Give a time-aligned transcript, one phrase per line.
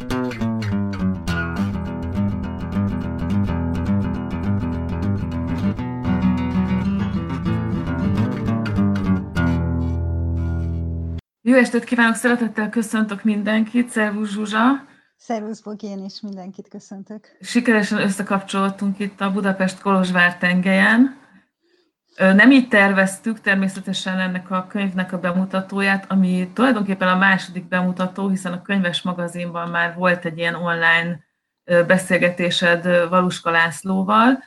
[0.00, 0.06] Jó
[11.56, 14.88] estét kívánok, szeretettel köszöntök mindenkit, szervusz Zsuzsa!
[15.16, 17.36] Szervusz Bogi, én is mindenkit köszöntök.
[17.40, 21.19] Sikeresen összekapcsolódtunk itt a Budapest Kolozsvár tengelyen.
[22.16, 28.52] Nem így terveztük természetesen ennek a könyvnek a bemutatóját, ami tulajdonképpen a második bemutató, hiszen
[28.52, 31.24] a könyves magazinban már volt egy ilyen online
[31.86, 34.44] beszélgetésed Valuska Lászlóval.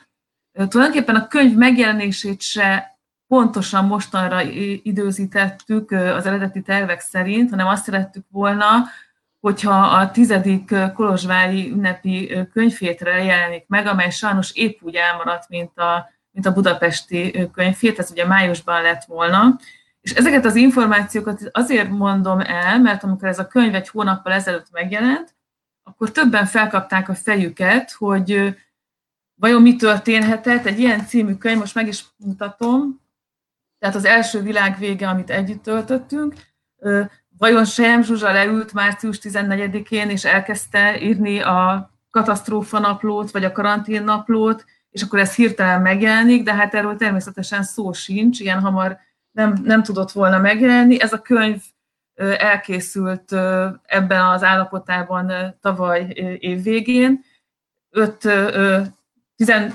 [0.68, 2.98] Tulajdonképpen a könyv megjelenését se
[3.28, 4.40] pontosan mostanra
[4.82, 8.68] időzítettük az eredeti tervek szerint, hanem azt szerettük volna,
[9.40, 16.10] hogyha a tizedik Kolozsvári ünnepi könyvhétre jelenik meg, amely sajnos épp úgy elmaradt, mint a,
[16.34, 19.58] mint a budapesti könyvhét, ez ugye májusban lett volna.
[20.00, 24.70] És ezeket az információkat azért mondom el, mert amikor ez a könyv egy hónappal ezelőtt
[24.70, 25.34] megjelent,
[25.82, 28.56] akkor többen felkapták a fejüket, hogy
[29.34, 33.00] vajon mi történhetett, egy ilyen című könyv, most meg is mutatom,
[33.78, 36.34] tehát az első világ vége, amit együtt töltöttünk,
[37.38, 44.04] vajon Sejem Zsuzsa leült március 14-én, és elkezdte írni a katasztrófa naplót, vagy a karantén
[44.04, 44.64] naplót,
[44.94, 48.98] és akkor ez hirtelen megjelenik, de hát erről természetesen szó sincs, ilyen hamar
[49.30, 51.00] nem, nem tudott volna megjelenni.
[51.00, 51.62] Ez a könyv
[52.38, 53.32] elkészült
[53.82, 56.06] ebben az állapotában tavaly
[56.38, 57.24] év végén.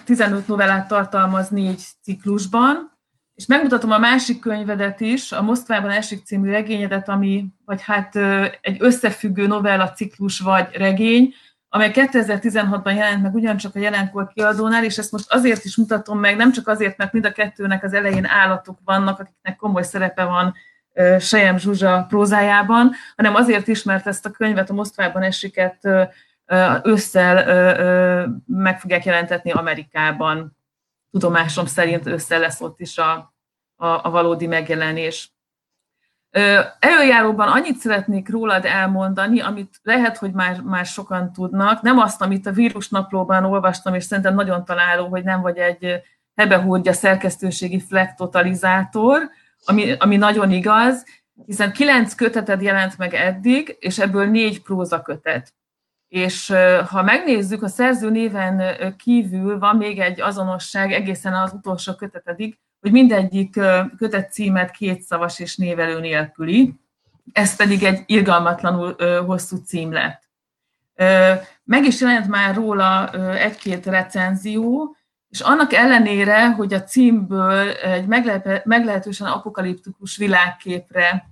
[0.05, 2.97] 15 novellát tartalmaz négy ciklusban,
[3.35, 8.15] és megmutatom a másik könyvedet is, a Moszkvában esik című regényedet, ami, vagy hát
[8.61, 11.33] egy összefüggő novella ciklus vagy regény,
[11.69, 16.35] amely 2016-ban jelent meg ugyancsak a jelenkor kiadónál, és ezt most azért is mutatom meg,
[16.35, 20.53] nem csak azért, mert mind a kettőnek az elején állatok vannak, akiknek komoly szerepe van
[21.19, 25.87] Sejem Zsuzsa prózájában, hanem azért is, mert ezt a könyvet, a Moszkvában esiket
[26.83, 27.35] ősszel
[28.45, 30.57] meg fogják jelentetni Amerikában
[31.11, 33.33] tudomásom szerint össze lesz ott is a,
[33.75, 35.33] a, a valódi megjelenés.
[36.79, 41.81] Előjáróban annyit szeretnék rólad elmondani, amit lehet, hogy már, már sokan tudnak.
[41.81, 46.01] Nem azt, amit a vírusnaplóban olvastam, és szerintem nagyon találó, hogy nem vagy egy
[46.35, 49.29] hebehúrgya szerkesztőségi flektotalizátor,
[49.65, 51.05] ami, ami nagyon igaz,
[51.45, 55.53] hiszen kilenc köteted jelent meg eddig, és ebből négy prózakötet.
[56.07, 56.53] És
[56.89, 58.63] ha megnézzük, a szerző néven
[58.97, 63.59] kívül van még egy azonosság egészen az utolsó kötetedig, hogy mindegyik
[63.97, 66.73] kötet címet kétszavas és névelő nélküli,
[67.31, 68.95] ez pedig egy irgalmatlanul
[69.25, 70.29] hosszú cím lett.
[71.63, 74.95] Meg is jelent már róla egy-két recenzió,
[75.29, 78.05] és annak ellenére, hogy a címből egy
[78.63, 81.29] meglehetősen apokaliptikus világképre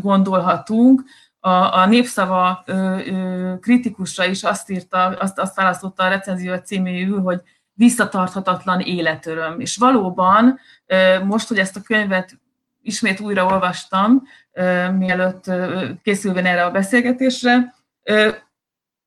[0.00, 1.02] gondolhatunk,
[1.40, 2.64] a, a népszava
[3.60, 7.42] kritikusra is azt írta, azt, azt választotta a recenzió címéül, hogy
[7.80, 9.60] visszatarthatatlan életöröm.
[9.60, 10.58] És valóban
[11.24, 12.38] most, hogy ezt a könyvet
[12.82, 14.22] ismét újra olvastam,
[14.98, 15.44] mielőtt
[16.02, 17.74] készülve erre a beszélgetésre,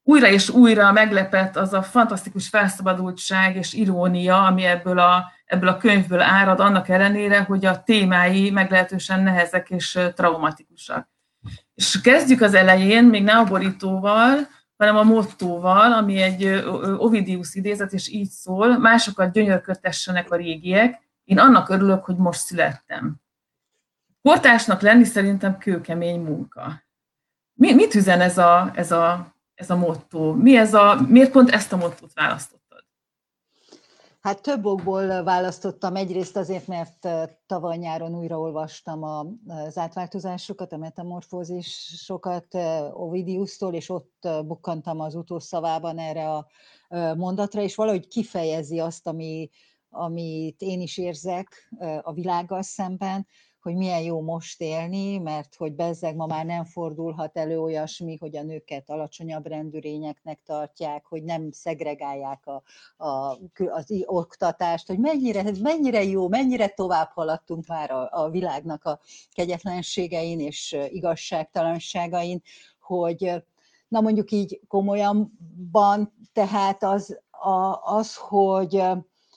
[0.04, 5.78] újra és újra meglepett az a fantasztikus felszabadultság és irónia, ami ebből a, ebből a
[5.78, 11.08] könyvből árad, annak ellenére, hogy a témái meglehetősen nehezek és traumatikusak.
[11.76, 14.48] És kezdjük az elején, még ne a borítóval,
[14.78, 16.46] hanem a mottóval, ami egy
[16.98, 23.16] Ovidius idézet, és így szól, másokat gyönyörködtessenek a régiek, én annak örülök, hogy most születtem.
[24.22, 26.84] Kortársnak lenni szerintem kőkemény munka.
[27.54, 30.34] Mi, mit üzen ez a, ez a, ez a motto?
[30.34, 32.63] Mi ez a, miért pont ezt a mottót választott?
[34.24, 35.96] Hát több okból választottam.
[35.96, 37.08] Egyrészt azért, mert
[37.46, 39.04] tavaly nyáron újraolvastam
[39.48, 42.56] az átváltozásokat, a metamorfózisokat
[42.94, 46.48] Ovidiusztól, és ott bukkantam az utószavában erre a
[47.16, 49.50] mondatra, és valahogy kifejezi azt, ami,
[49.90, 53.28] amit én is érzek a világgal szemben,
[53.64, 58.36] hogy milyen jó most élni, mert hogy bezzeg ma már nem fordulhat elő olyasmi, hogy
[58.36, 62.64] a nőket alacsonyabb rendűrényeknek tartják, hogy nem szegregálják a,
[63.06, 63.38] a,
[63.72, 69.00] az oktatást, hogy mennyire, mennyire jó, mennyire tovább haladtunk már a, a világnak a
[69.32, 72.42] kegyetlenségein és igazságtalanságain,
[72.80, 73.44] hogy
[73.88, 78.84] na mondjuk így komolyanban, tehát az, a, az hogy,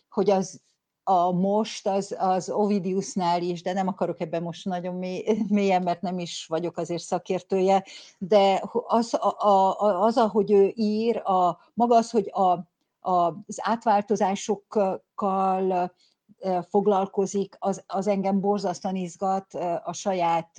[0.09, 0.65] hogy az
[1.09, 6.01] a most az, az Ovidiusnál is, de nem akarok ebben most nagyon mély, mélyen, mert
[6.01, 7.85] nem is vagyok azért szakértője,
[8.19, 12.51] de az, a, a, az ahogy ő ír, a, maga az, hogy a,
[13.11, 15.05] a, az átváltozásokkal
[16.69, 19.55] foglalkozik, az, az engem borzasztóan izgat
[19.85, 20.51] a saját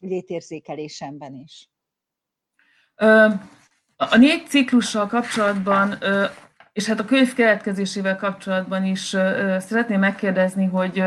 [0.00, 1.70] létérzékelésemben is.
[3.96, 5.98] A négy ciklussal kapcsolatban,
[6.72, 9.08] és hát a könyv keletkezésével kapcsolatban is
[9.58, 11.04] szeretném megkérdezni, hogy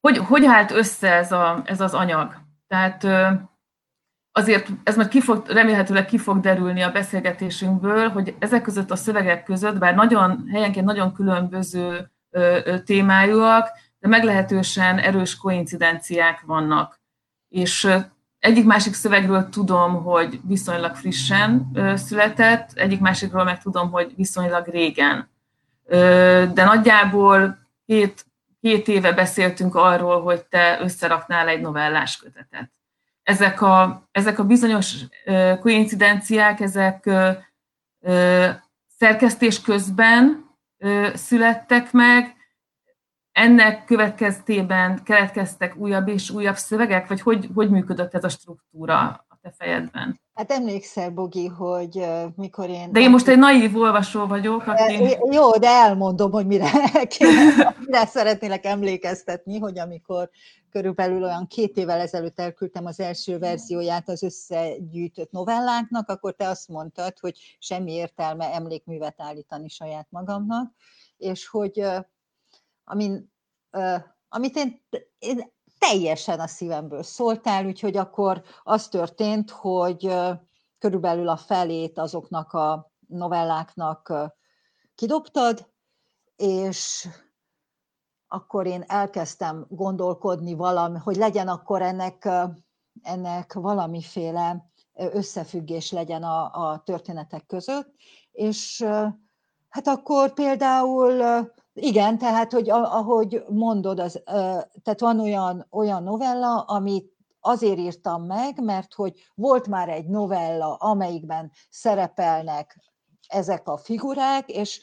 [0.00, 2.34] hogy, hogy állt össze ez, a, ez az anyag?
[2.66, 3.04] Tehát
[4.32, 8.96] azért ez majd ki fog, remélhetőleg ki fog derülni a beszélgetésünkből, hogy ezek között a
[8.96, 12.10] szövegek között, bár nagyon helyenként nagyon különböző
[12.84, 13.68] témájúak,
[13.98, 17.00] de meglehetősen erős koincidenciák vannak.
[17.48, 17.88] És
[18.38, 25.30] egyik másik szövegről tudom, hogy viszonylag frissen született, egyik másikról meg tudom, hogy viszonylag régen.
[26.52, 28.26] De nagyjából két,
[28.60, 32.70] két éve beszéltünk arról, hogy te összeraknál egy novellás kötetet.
[33.22, 34.94] Ezek a, ezek a bizonyos
[35.60, 37.10] koincidenciák, ezek
[38.98, 40.46] szerkesztés közben
[41.14, 42.37] születtek meg,
[43.38, 48.98] ennek következtében keletkeztek újabb és újabb szövegek, vagy hogy, hogy működött ez a struktúra
[49.28, 50.20] a te fejedben?
[50.34, 52.06] Hát emlékszel, Bogi, hogy
[52.36, 52.92] mikor én...
[52.92, 55.16] De én most egy naív olvasó vagyok, aki...
[55.30, 56.70] Jó, de elmondom, hogy mire,
[57.16, 60.30] kéne, mire szeretnélek emlékeztetni, hogy amikor
[60.70, 66.68] körülbelül olyan két évvel ezelőtt elküldtem az első verzióját az összegyűjtött novelláknak, akkor te azt
[66.68, 70.72] mondtad, hogy semmi értelme emlékművet állítani saját magamnak,
[71.16, 71.82] és hogy
[72.88, 73.32] amin,
[74.28, 74.82] amit én,
[75.18, 80.14] én teljesen a szívemből szóltál, úgyhogy akkor az történt, hogy
[80.78, 84.12] körülbelül a felét azoknak a novelláknak
[84.94, 85.70] kidobtad,
[86.36, 87.08] és
[88.26, 92.28] akkor én elkezdtem gondolkodni valami, hogy legyen akkor ennek,
[93.02, 97.94] ennek valamiféle összefüggés legyen a, a történetek között,
[98.32, 98.86] és
[99.68, 101.22] hát akkor például
[101.72, 104.22] igen, tehát, hogy ahogy mondod, az,
[104.82, 110.74] tehát van olyan, olyan novella, amit azért írtam meg, mert hogy volt már egy novella,
[110.74, 112.78] amelyikben szerepelnek
[113.28, 114.80] ezek a figurák, és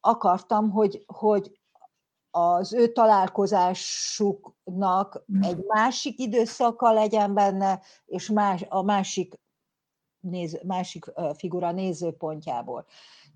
[0.00, 1.60] akartam, hogy, hogy
[2.30, 9.34] az ő találkozásuknak egy másik időszaka legyen benne, és más, a másik,
[10.20, 11.04] néz, másik
[11.36, 12.86] figura nézőpontjából.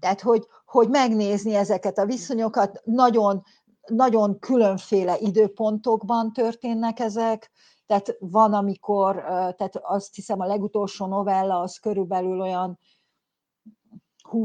[0.00, 3.42] Tehát, hogy, hogy megnézni ezeket a viszonyokat, nagyon,
[3.86, 7.50] nagyon különféle időpontokban történnek ezek,
[7.86, 12.78] tehát van, amikor, tehát azt hiszem a legutolsó novella az körülbelül olyan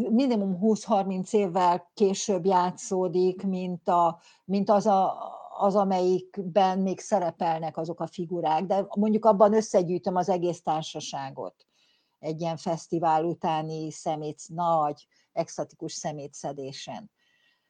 [0.09, 5.15] minimum 20-30 évvel később játszódik, mint, a, mint az, a,
[5.57, 11.66] az, amelyikben még szerepelnek azok a figurák, de mondjuk abban összegyűjtöm az egész társaságot
[12.19, 17.11] egy ilyen fesztivál utáni szemét, nagy, extatikus szemétszedésen.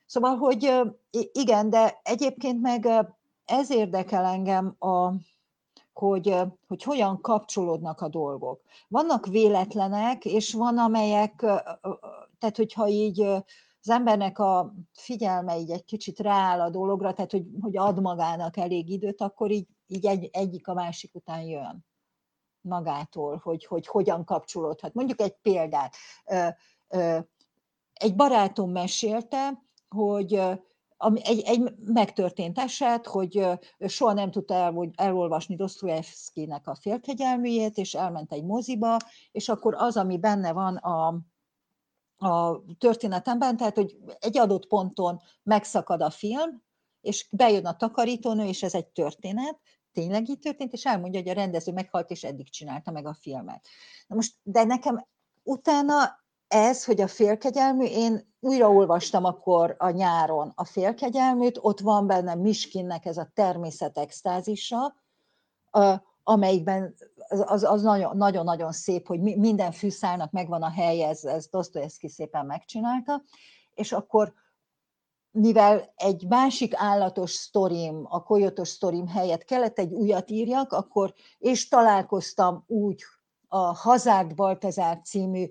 [0.05, 0.73] Szóval, hogy
[1.31, 2.87] igen, de egyébként meg
[3.45, 5.13] ez érdekel engem, a,
[5.93, 6.35] hogy,
[6.67, 8.61] hogy hogyan kapcsolódnak a dolgok.
[8.87, 11.35] Vannak véletlenek, és van amelyek,
[12.39, 17.45] tehát hogyha így az embernek a figyelme így egy kicsit rááll a dologra, tehát hogy,
[17.61, 21.85] hogy ad magának elég időt, akkor így, így egy, egyik a másik után jön
[22.67, 24.93] magától, hogy, hogy hogyan kapcsolódhat.
[24.93, 25.95] Mondjuk egy példát.
[27.93, 30.41] Egy barátom mesélte, hogy
[31.13, 33.47] egy, egy megtörtént eset, hogy
[33.79, 38.97] soha nem tudta el, elolvasni Dostoyevsky-nek a félkegyelműjét, és elment egy moziba,
[39.31, 41.07] és akkor az, ami benne van a,
[42.27, 46.65] a történetemben, tehát, hogy egy adott ponton megszakad a film,
[47.01, 49.59] és bejön a takarítónő, és ez egy történet,
[49.97, 53.67] tényleg így történt, és elmondja, hogy a rendező meghalt, és eddig csinálta meg a filmet.
[54.07, 55.05] Na most, de nekem
[55.43, 62.35] utána ez, hogy a félkegyelmű, én újraolvastam akkor a nyáron a félkegyelműt, ott van benne
[62.35, 64.95] Miskinnek ez a természet extázisa,
[66.23, 66.95] amelyikben
[67.27, 67.81] az, az
[68.13, 73.23] nagyon-nagyon szép, hogy minden fűszálnak megvan a helye, ez, ez Dostoyevsky szépen megcsinálta,
[73.73, 74.33] és akkor
[75.39, 81.67] mivel egy másik állatos sztorim, a kojotos sztorim helyett kellett egy újat írjak, akkor és
[81.67, 83.03] találkoztam úgy
[83.47, 85.49] a Hazárd Baltazár című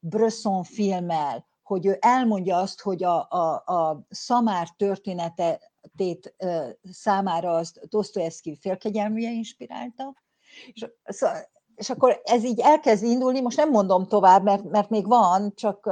[0.00, 6.34] Bresson filmmel, hogy ő elmondja azt, hogy a, a, a szamár történetét
[6.90, 10.14] számára az Dostoyevsky félkegyelműje inspirálta,
[10.72, 10.86] és,
[11.74, 15.90] és akkor ez így elkezd indulni, most nem mondom tovább, mert, mert még van, csak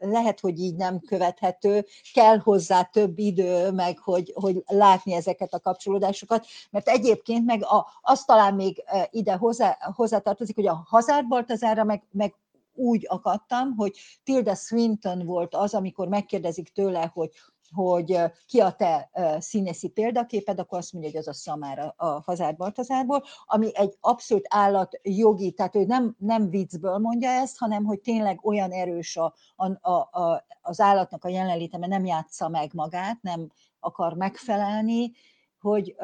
[0.00, 5.60] lehet, hogy így nem követhető, kell hozzá több idő, meg hogy, hogy látni ezeket a
[5.60, 11.84] kapcsolódásokat, mert egyébként meg a, azt talán még ide hozzá, hozzátartozik, hogy a Hazard Baltazára
[11.84, 12.34] meg, meg
[12.74, 17.30] úgy akadtam, hogy Tilda Swinton volt az, amikor megkérdezik tőle, hogy
[17.74, 22.56] hogy ki a te színészi példaképed, akkor azt mondja, hogy az a szamára a Hazár
[22.56, 28.00] Baltazárból, ami egy abszolút állat jogi, tehát ő nem, nem viccből mondja ezt, hanem hogy
[28.00, 33.22] tényleg olyan erős a, a, a, az állatnak a jelenléte, mert nem játsza meg magát,
[33.22, 33.50] nem
[33.80, 35.12] akar megfelelni,
[35.60, 35.96] hogy,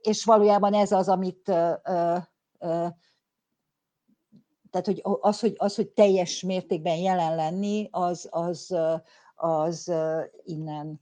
[0.00, 1.50] és valójában ez az, amit
[4.70, 8.76] tehát hogy az, hogy, az, hogy teljes mértékben jelen lenni, az, az,
[9.36, 9.92] az
[10.44, 11.00] innen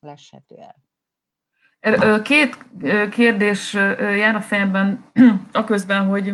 [0.00, 0.76] leshető el.
[1.80, 2.64] Er, két
[3.10, 5.10] kérdés jár a fejemben,
[5.52, 6.32] aközben, hogy,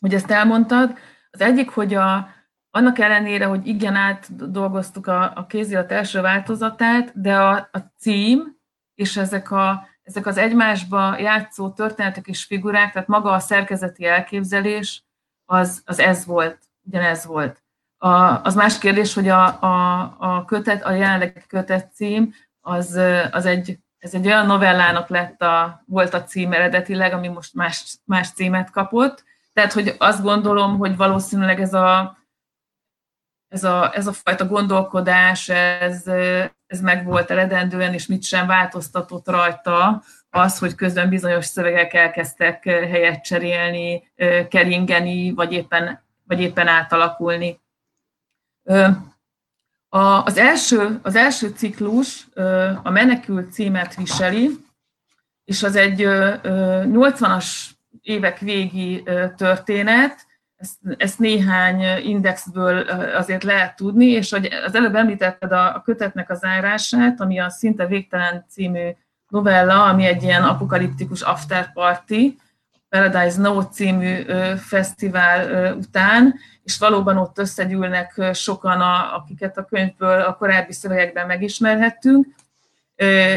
[0.00, 0.98] hogy ezt elmondtad.
[1.30, 2.28] Az egyik, hogy a,
[2.70, 8.58] annak ellenére, hogy igen, átdolgoztuk a, a kézirat első változatát, de a, a cím
[8.94, 15.04] és ezek, a, ezek az egymásba játszó történetek és figurák, tehát maga a szerkezeti elképzelés,
[15.44, 17.62] az, az ez volt, ugyanez volt.
[18.02, 23.46] A, az más kérdés, hogy a, a, a kötet, a jelenlegi kötet cím, az, az
[23.46, 28.30] egy, ez egy olyan novellának lett a, volt a cím eredetileg, ami most más, más
[28.32, 29.24] címet kapott.
[29.52, 32.18] Tehát, hogy azt gondolom, hogy valószínűleg ez a,
[33.48, 36.06] ez a, ez a fajta gondolkodás, ez,
[36.66, 42.64] ez meg volt eredendően, és mit sem változtatott rajta, az, hogy közben bizonyos szövegek elkezdtek
[42.64, 44.12] helyet cserélni,
[44.48, 47.59] keringeni, vagy éppen, vagy éppen átalakulni.
[49.88, 52.28] Az első, az első ciklus
[52.82, 54.50] a Menekült címet viseli,
[55.44, 57.46] és az egy 80-as
[58.02, 59.02] évek végi
[59.36, 62.78] történet, ezt, ezt néhány indexből
[63.16, 67.50] azért lehet tudni, és hogy az előbb említetted a, a kötetnek az árását, ami a
[67.50, 68.88] Szinte Végtelen című
[69.28, 72.38] novella, ami egy ilyen apokaliptikus after party,
[72.90, 74.24] Paradise No című
[74.56, 82.26] fesztivál után, és valóban ott összegyűlnek sokan, a, akiket a könyvből a korábbi szövegekben megismerhettünk.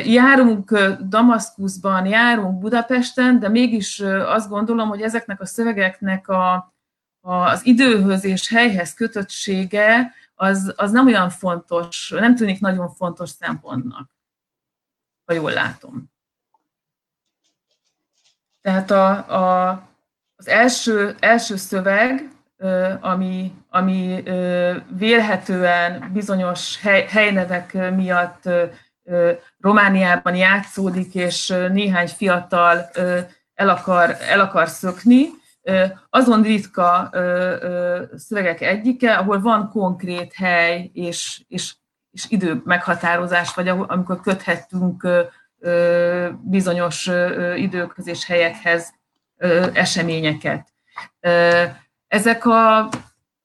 [0.06, 6.74] Járunk Damaszkuszban, járunk Budapesten, de mégis azt gondolom, hogy ezeknek a szövegeknek a,
[7.22, 14.10] az időhöz és helyhez kötöttsége az, az nem olyan fontos, nem tűnik nagyon fontos szempontnak,
[15.26, 16.13] ha jól látom.
[18.64, 19.70] Tehát a, a,
[20.36, 22.32] az első, első szöveg,
[23.00, 24.24] ami, ami
[24.98, 28.50] vélhetően bizonyos hely, helynevek miatt
[29.60, 32.90] Romániában játszódik, és néhány fiatal
[33.54, 35.26] el akar, el akar szökni,
[36.10, 37.10] azon ritka
[38.16, 41.76] szövegek egyike, ahol van konkrét hely és, és,
[42.12, 45.08] és idő meghatározás, vagy amikor köthettünk
[46.42, 47.10] bizonyos
[47.56, 48.94] időkhöz és helyekhez
[49.74, 50.68] eseményeket.
[52.08, 52.90] Ezek a,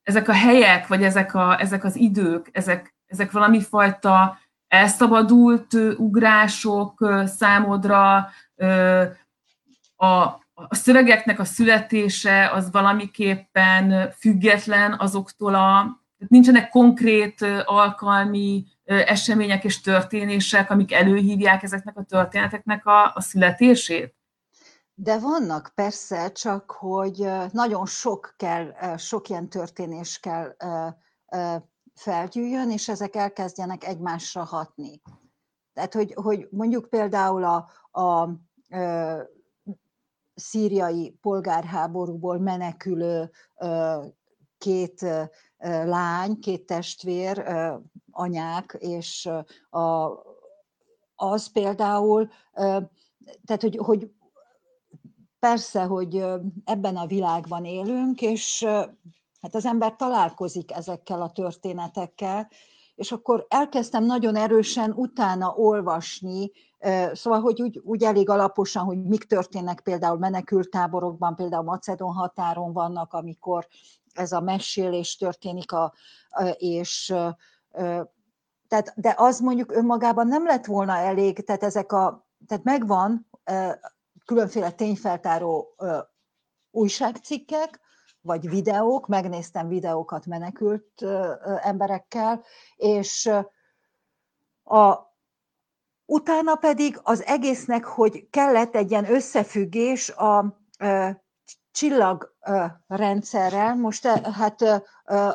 [0.03, 7.23] ezek a helyek, vagy ezek, a, ezek az idők, ezek, ezek valami fajta elszabadult ugrások
[7.27, 8.31] számodra,
[9.97, 10.07] a,
[10.55, 15.99] a szövegeknek a születése az valamiképpen független azoktól a,
[16.29, 24.15] nincsenek konkrét alkalmi események és történések, amik előhívják ezeknek a történeteknek a, a születését?
[24.95, 30.57] De vannak persze, csak hogy nagyon sok kell, sok ilyen történés kell
[31.95, 35.01] felgyűjjön, és ezek elkezdjenek egymásra hatni.
[35.73, 37.69] Tehát, hogy, hogy mondjuk például a,
[38.01, 38.29] a,
[40.35, 43.31] szíriai polgárháborúból menekülő
[44.59, 45.07] két
[45.85, 47.45] lány, két testvér,
[48.19, 49.29] anyák, és
[49.71, 50.11] a,
[51.15, 52.29] az például,
[53.45, 54.11] tehát hogy, hogy
[55.39, 56.25] persze, hogy
[56.65, 58.65] ebben a világban élünk, és
[59.41, 62.49] hát az ember találkozik ezekkel a történetekkel,
[62.95, 66.51] és akkor elkezdtem nagyon erősen utána olvasni,
[67.13, 73.13] szóval, hogy úgy, úgy elég alaposan, hogy mik történnek például menekültáborokban, például Macedon határon vannak,
[73.13, 73.67] amikor
[74.13, 75.93] ez a mesélés történik, a,
[76.57, 77.15] és
[78.69, 83.31] tehát, de az mondjuk önmagában nem lett volna elég, tehát ezek a, tehát megvan
[84.25, 85.77] különféle tényfeltáró
[86.71, 87.81] újságcikkek,
[88.21, 91.03] vagy videók, megnéztem videókat menekült
[91.61, 92.45] emberekkel,
[92.77, 93.31] és
[94.63, 94.95] a,
[96.05, 100.59] utána pedig az egésznek, hogy kellett egy ilyen összefüggés a
[101.79, 104.85] csillagrendszerrel, most hát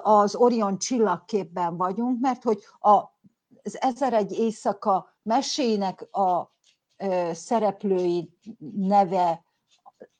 [0.01, 6.51] az Orion csillagképben vagyunk, mert hogy az Ezer egy éjszaka mesének a
[7.31, 8.37] szereplői
[8.75, 9.43] neve,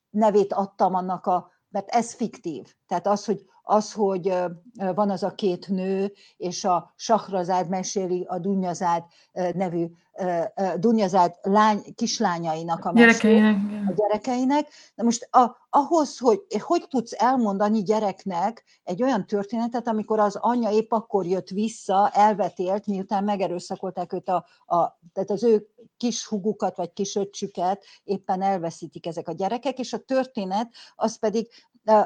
[0.09, 2.75] nevét adtam annak a, mert ez fiktív.
[2.87, 4.35] Tehát az, hogy az, hogy
[4.73, 9.87] van az a két nő, és a Sahrazád meséli a Dunyazád nevű
[10.77, 13.55] Dunyazád lány, kislányainak a gyerekeinek.
[13.87, 14.67] a gyerekeinek.
[14.95, 20.69] De most a, ahhoz, hogy hogy tudsz elmondani gyereknek egy olyan történetet, amikor az anyja
[20.69, 25.67] épp akkor jött vissza, elvetélt, miután megerőszakolták őt, a, a, tehát az ő
[25.97, 31.47] kis hugukat vagy kis öccsüket éppen elveszítik ezek a gyerekek, és a történet az pedig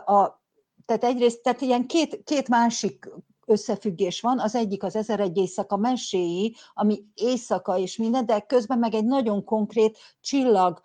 [0.06, 0.42] a,
[0.86, 3.10] tehát egyrészt, tehát ilyen két, két másik
[3.48, 8.80] összefüggés van, az egyik az ezer egy éjszaka meséi, ami éjszaka és minden, de közben
[8.80, 10.82] meg egy nagyon konkrét csillag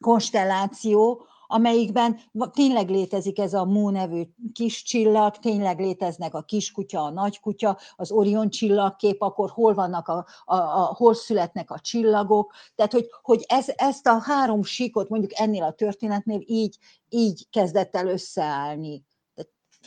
[0.00, 2.20] konstelláció, amelyikben
[2.52, 8.10] tényleg létezik ez a Mú nevű kis csillag, tényleg léteznek a kiskutya, a nagykutya, az
[8.10, 12.52] Orion csillagkép, akkor hol vannak, a, a, a, hol születnek a csillagok.
[12.74, 16.76] Tehát, hogy, hogy ez, ezt a három síkot mondjuk ennél a történetnél így,
[17.08, 19.04] így kezdett el összeállni.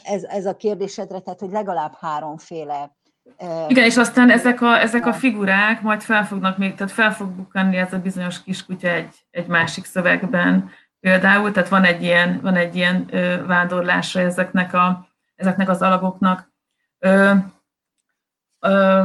[0.03, 2.91] Ez, ez a kérdésedre, tehát, hogy legalább háromféle
[3.67, 7.29] igen, és aztán ezek a, ezek a figurák majd fel fognak még, tehát fel fog
[7.29, 12.55] bukkanni ez a bizonyos kiskutya egy, egy másik szövegben, például, tehát van egy ilyen, van
[12.55, 16.51] egy ilyen ö, vándorlása ezeknek, a, ezeknek az alagoknak.
[16.99, 17.33] Ö,
[18.59, 19.03] ö,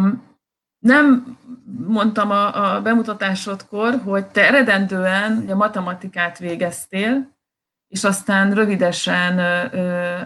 [0.79, 1.39] nem
[1.87, 7.37] mondtam a, a bemutatásodkor, hogy te eredendően a matematikát végeztél,
[7.89, 10.21] és aztán rövidesen ö,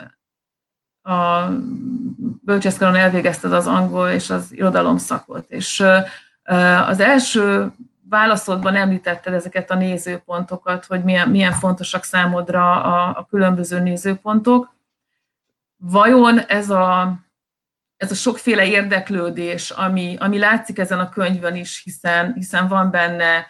[1.02, 1.48] a
[2.44, 5.50] bölcsészkaron elvégezted az angol és az irodalom szakot.
[5.50, 5.84] És
[6.86, 7.72] az első
[8.08, 14.74] válaszodban említetted ezeket a nézőpontokat, hogy milyen, milyen fontosak számodra a, a különböző nézőpontok.
[15.76, 17.14] Vajon ez a,
[17.96, 23.46] ez a sokféle érdeklődés, ami, ami látszik ezen a könyvön is, hiszen, hiszen van benne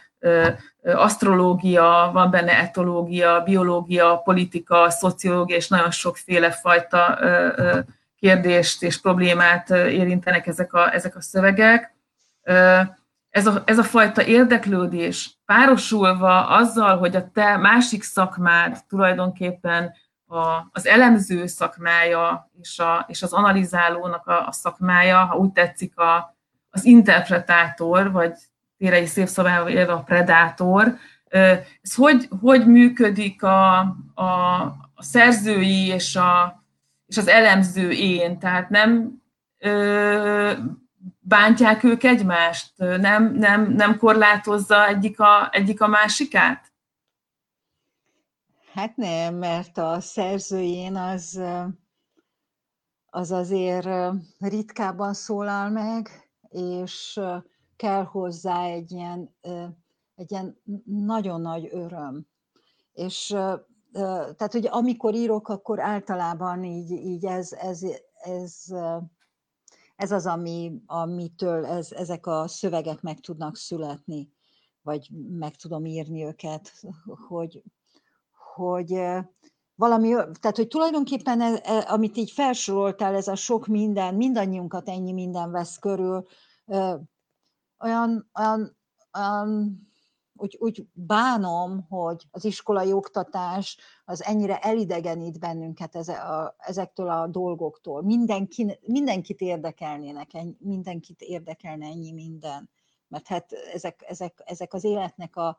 [0.84, 7.18] asztrológia, van benne etológia, biológia, politika, szociológia, és nagyon sokféle fajta
[8.16, 11.94] kérdést és problémát érintenek ezek a, ezek a szövegek.
[13.30, 19.92] Ez a, ez a fajta érdeklődés párosulva azzal, hogy a te másik szakmád tulajdonképpen
[20.26, 25.98] a, az elemző szakmája és, a, és az analizálónak a, a szakmája, ha úgy tetszik,
[25.98, 26.36] a,
[26.70, 28.34] az interpretátor, vagy
[28.82, 30.96] térei szabályával élve a predátor,
[31.82, 33.78] ez hogy, hogy működik a,
[34.14, 34.62] a,
[34.94, 36.62] a szerzői és, a,
[37.06, 38.38] és az elemző én?
[38.38, 39.22] Tehát nem
[41.18, 42.72] bántják ők egymást?
[42.76, 46.72] Nem, nem, nem korlátozza egyik a, egyik a másikát?
[48.74, 51.40] Hát nem, mert a szerzőjén az,
[53.06, 53.88] az azért
[54.38, 56.10] ritkábban szólal meg,
[56.48, 57.20] és
[57.82, 59.34] kell hozzá egy ilyen,
[60.14, 62.26] egy ilyen nagyon nagy öröm.
[62.92, 63.26] És
[63.92, 67.80] tehát, hogy amikor írok, akkor általában így, így ez, ez,
[68.22, 68.64] ez
[69.96, 74.32] ez az, ami, amitől ez, ezek a szövegek meg tudnak születni,
[74.82, 76.72] vagy meg tudom írni őket,
[77.28, 77.62] hogy,
[78.54, 78.88] hogy
[79.74, 80.08] valami,
[80.40, 85.50] tehát hogy tulajdonképpen ez, e, amit így felsoroltál, ez a sok minden, mindannyiunkat ennyi minden
[85.50, 86.26] vesz körül,
[87.82, 88.76] olyan, olyan,
[89.12, 89.80] olyan
[90.42, 97.26] úgy, úgy bánom, hogy az iskolai oktatás az ennyire elidegenít bennünket eze, a, ezektől a
[97.26, 98.02] dolgoktól.
[98.02, 102.70] Mindenki, mindenkit érdekelnének, mindenkit érdekelne ennyi minden.
[103.08, 105.58] Mert hát ezek, ezek, ezek az életnek a,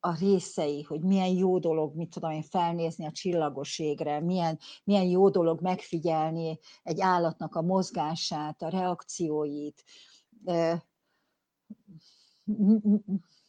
[0.00, 3.78] a részei, hogy milyen jó dolog, mit tudom én, felnézni a csillagos
[4.22, 9.84] milyen, milyen jó dolog megfigyelni egy állatnak a mozgását, a reakcióit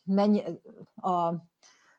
[0.03, 0.43] mennyi,
[0.95, 1.33] a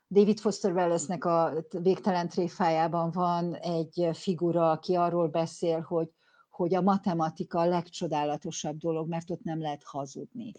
[0.09, 6.11] David Foster Wallace-nek a végtelen tréfájában van egy figura, aki arról beszél, hogy,
[6.51, 10.53] hogy a matematika a legcsodálatosabb dolog, mert ott nem lehet hazudni.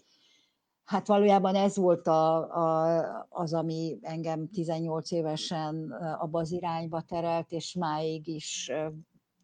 [0.84, 7.52] Hát valójában ez volt a, a, az, ami engem 18 évesen abba az irányba terelt,
[7.52, 8.72] és máig is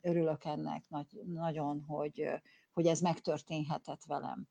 [0.01, 2.25] örülök ennek nagy, nagyon, hogy,
[2.73, 4.49] hogy ez megtörténhetett velem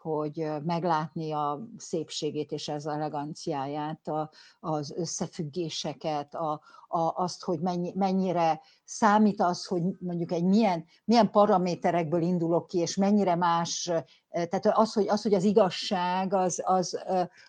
[0.00, 7.92] hogy meglátni a szépségét és az eleganciáját, a, az összefüggéseket, a, a, azt, hogy mennyi,
[7.94, 13.90] mennyire számít az, hogy mondjuk egy milyen, milyen paraméterekből indulok ki, és mennyire más,
[14.30, 17.04] tehát az, hogy az, hogy az igazság, az, az,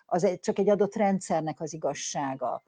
[0.06, 2.62] az csak egy adott rendszernek az igazsága.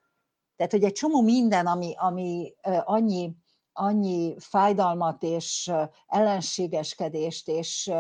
[0.57, 3.37] Tehát, hogy egy csomó minden, ami, ami annyi,
[3.73, 5.73] annyi fájdalmat és
[6.07, 7.92] ellenségeskedést és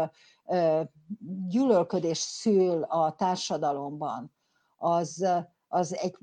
[1.48, 4.32] gyűlölködés szül a társadalomban,
[4.76, 5.26] az,
[5.68, 6.16] az egy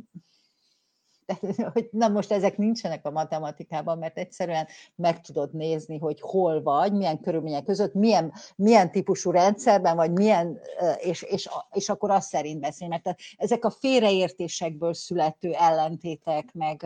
[1.39, 6.61] Tehát, hogy na most ezek nincsenek a matematikában, mert egyszerűen meg tudod nézni, hogy hol
[6.61, 10.59] vagy, milyen körülmények között, milyen, milyen típusú rendszerben vagy, milyen,
[10.97, 12.99] és, és, és akkor azt szerint beszélni.
[13.03, 16.85] Mert ezek a félreértésekből születő ellentétek, meg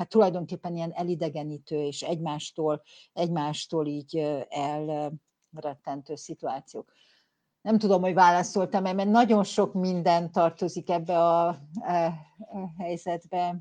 [0.00, 2.82] hát tulajdonképpen ilyen elidegenítő és egymástól,
[3.12, 4.16] egymástól így
[4.48, 6.92] elrettentő szituációk.
[7.62, 11.56] Nem tudom, hogy válaszoltam -e, mert nagyon sok minden tartozik ebbe a, a,
[12.36, 13.56] a helyzetbe.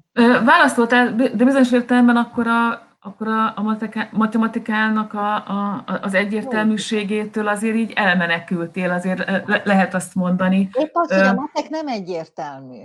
[0.46, 3.78] Válaszoltál, de bizonyos értelemben akkor a, akkor a, a
[4.12, 10.70] matematikának a, a, az egyértelműségétől azért így elmenekültél, azért le, lehet azt mondani.
[10.74, 12.82] Épp az, hogy a matek nem egyértelmű.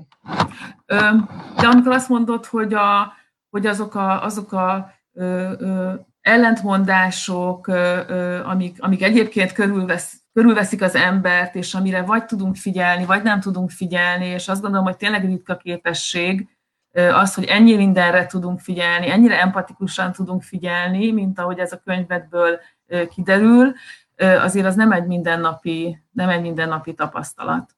[1.56, 3.12] De amikor azt mondod, hogy, a,
[3.54, 10.82] hogy azok a, azok a ö, ö, ellentmondások, ö, ö, amik, amik egyébként körülvesz, körülveszik
[10.82, 14.96] az embert, és amire vagy tudunk figyelni, vagy nem tudunk figyelni, és azt gondolom, hogy
[14.96, 16.48] tényleg ritka képesség
[16.92, 22.60] az, hogy ennyi mindenre tudunk figyelni, ennyire empatikusan tudunk figyelni, mint ahogy ez a könyvedből
[23.08, 23.72] kiderül,
[24.16, 27.76] azért az nem egy mindennapi, nem egy mindennapi tapasztalat.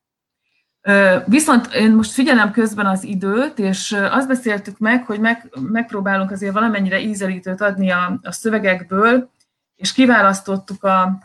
[1.24, 6.52] Viszont én most figyelem közben az időt, és azt beszéltük meg, hogy meg, megpróbálunk azért
[6.52, 9.30] valamennyire ízelítőt adni a, a szövegekből,
[9.76, 11.18] és kiválasztottuk a,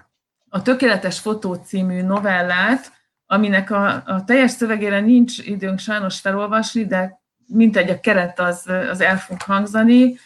[0.49, 2.91] a Tökéletes Fotó című novellát,
[3.25, 9.01] aminek a, a teljes szövegére nincs időnk sajnos felolvasni, de mintegy a keret az, az
[9.01, 10.17] el fog hangzani,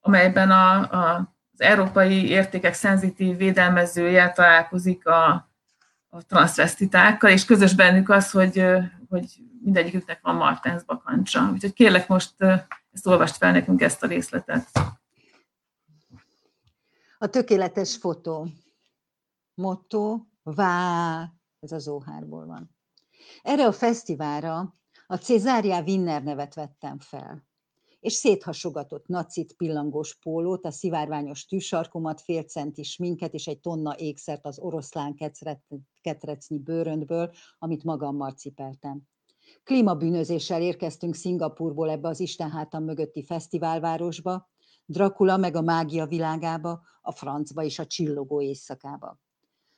[0.00, 5.48] amelyben a, a, az európai értékek szenzitív védelmezője találkozik a,
[6.14, 8.64] a transzvestitákkal, és közös bennük az, hogy,
[9.08, 11.50] hogy mindegyiküknek van Martens bakancsa.
[11.52, 12.34] Úgyhogy kérlek most
[12.92, 14.68] ezt olvast fel nekünk ezt a részletet.
[17.18, 18.48] A tökéletes fotó.
[19.54, 21.28] Motto, vá,
[21.60, 22.76] ez az óhárból van.
[23.42, 24.74] Erre a fesztiválra
[25.06, 27.44] a Cézáriá Winner nevet vettem fel
[28.04, 34.46] és széthasogatott nacit pillangós pólót, a szivárványos tűsarkomat, fél centi sminket és egy tonna ékszert
[34.46, 35.16] az oroszlán
[36.00, 39.02] ketrecnyi bőröntből, amit magammal cipeltem.
[39.62, 44.50] Klímabűnözéssel érkeztünk Szingapurból ebbe az Istenhátam mögötti fesztiválvárosba,
[44.86, 49.18] Dracula meg a mágia világába, a francba és a csillogó éjszakába.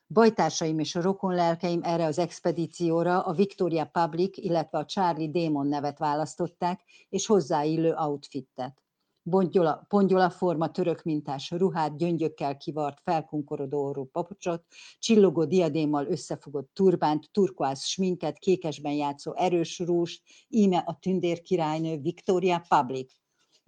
[0.09, 5.66] Bajtársaim és a rokon lelkeim erre az expedícióra a Victoria Public, illetve a Charlie Demon
[5.66, 8.83] nevet választották, és hozzáillő outfittet.
[9.31, 14.64] Pongyola, pongyola forma török mintás ruhát, gyöngyökkel kivart, felkunkorodó orrú papucsot,
[14.99, 22.64] csillogó diadémmal összefogott turbánt, turkoász sminket, kékesben játszó erős rúst, íme a tündér királynő Victoria
[22.69, 23.12] Public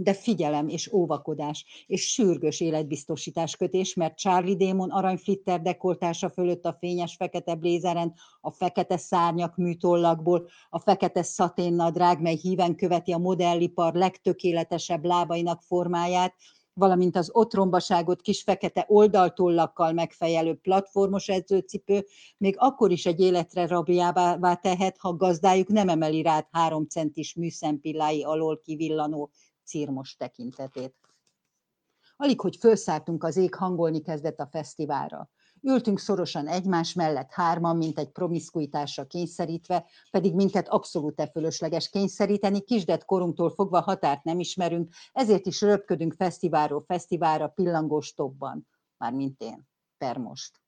[0.01, 6.77] de figyelem és óvakodás, és sürgős életbiztosítás kötés, mert Charlie Démon aranyflitter dekoltása fölött a
[6.79, 13.95] fényes fekete blézeren, a fekete szárnyak műtollakból, a fekete szaténnadrág, mely híven követi a modellipar
[13.95, 16.35] legtökéletesebb lábainak formáját,
[16.73, 22.07] valamint az otrombaságot kis fekete oldaltollakkal megfejelő platformos edzőcipő,
[22.37, 28.23] még akkor is egy életre rabjává tehet, ha gazdájuk nem emeli rád három centis műszempillái
[28.23, 29.31] alól kivillanó
[29.69, 30.95] círmos tekintetét.
[32.17, 35.31] Alig, hogy felszálltunk az ég, hangolni kezdett a fesztiválra.
[35.63, 42.61] Ültünk szorosan egymás mellett hárman, mint egy promiszkuitásra kényszerítve, pedig minket abszolút e fölösleges kényszeríteni,
[42.61, 48.69] kisdet korunktól fogva határt nem ismerünk, ezért is röpködünk fesztiválról fesztiválra pillangós tobban,
[49.13, 50.61] mint én, per most.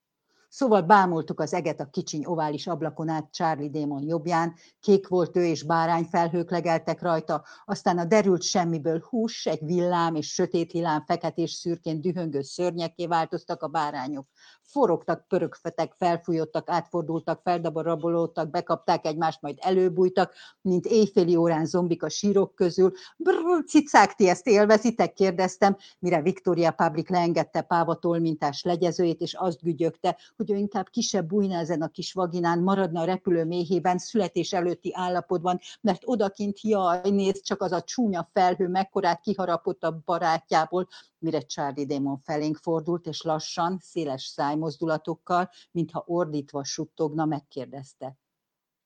[0.52, 5.44] Szóval bámultuk az eget a kicsiny ovális ablakon át Charlie Démon jobbján, kék volt ő
[5.44, 11.50] és bárányfelhők legeltek rajta, aztán a derült semmiből hús, egy villám és sötét hilám feketés
[11.50, 14.26] szürkén dühöngő szörnyeké változtak a bárányok
[14.70, 22.54] forogtak, pörögfetek, felfújottak, átfordultak, feldabarabolódtak, bekapták egymást, majd előbújtak, mint éjféli órán zombik a sírok
[22.54, 22.92] közül.
[23.16, 25.12] Brrr, cicák, ti ezt élvezitek?
[25.12, 31.26] kérdeztem, mire Victoria Public leengedte Páva mintás legyezőjét, és azt gügyögte, hogy ő inkább kisebb
[31.26, 37.10] bújna ezen a kis vaginán, maradna a repülő méhében, születés előtti állapotban, mert odakint, jaj,
[37.10, 43.06] nézd csak az a csúnya felhő, mekkorát kiharapott a barátjából, mire Charlie Démon felénk fordult,
[43.06, 48.16] és lassan, széles szájmozdulatokkal, mintha ordítva suttogna, megkérdezte.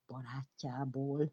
[0.06, 1.32] Barátjából?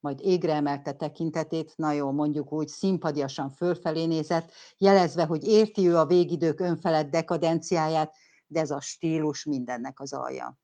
[0.00, 5.96] Majd égre emelte tekintetét, na jó, mondjuk úgy, szimpadiasan fölfelé nézett, jelezve, hogy érti ő
[5.96, 8.14] a végidők önfelett dekadenciáját,
[8.48, 10.58] de ez a stílus mindennek az alja.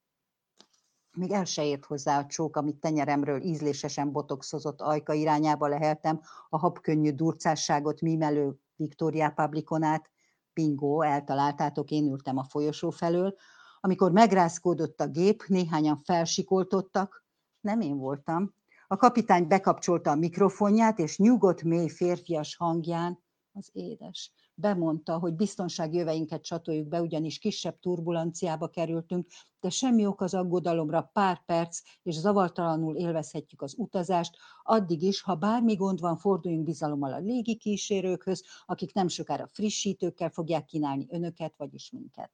[1.16, 6.58] Még el se ért hozzá a csók, amit tenyeremről ízlésesen botoxozott ajka irányába leheltem, a
[6.58, 10.10] habkönnyű durcásságot mímelő Victoria Publiconát,
[10.52, 13.34] Bingo, eltaláltátok, én ültem a folyosó felől.
[13.80, 17.24] Amikor megrázkódott a gép, néhányan felsikoltottak,
[17.60, 18.54] nem én voltam.
[18.86, 24.32] A kapitány bekapcsolta a mikrofonját, és nyugodt, mély férfias hangján az édes.
[24.56, 29.26] Bemondta, hogy biztonsági jöveinket csatoljuk be, ugyanis kisebb turbulenciába kerültünk,
[29.60, 35.34] de semmi ok az aggodalomra, pár perc, és zavartalanul élvezhetjük az utazást, addig is, ha
[35.34, 41.90] bármi gond van, forduljunk bizalommal a légikísérőkhöz, akik nem sokára frissítőkkel fogják kínálni önöket, vagyis
[41.90, 42.30] minket.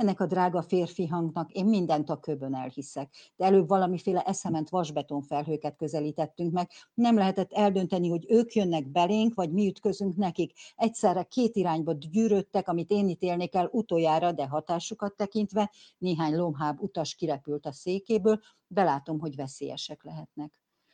[0.00, 5.22] Ennek a drága férfi hangnak én mindent a köbön elhiszek, de előbb valamiféle eszement vasbeton
[5.22, 6.70] felhőket közelítettünk meg.
[6.94, 10.52] Nem lehetett eldönteni, hogy ők jönnek belénk, vagy mi ütközünk nekik.
[10.76, 17.14] Egyszerre két irányba gyűrődtek, amit én ítélnék el utoljára, de hatásukat tekintve néhány lomháb utas
[17.14, 20.52] kirepült a székéből, belátom, hogy veszélyesek lehetnek.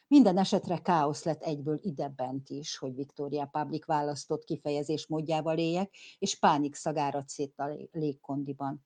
[0.09, 5.95] Minden esetre káosz lett egyből ide bent is, hogy Victoria Public választott kifejezés módjával éljek,
[6.19, 8.86] és pánik szagárat szét a légkondiban.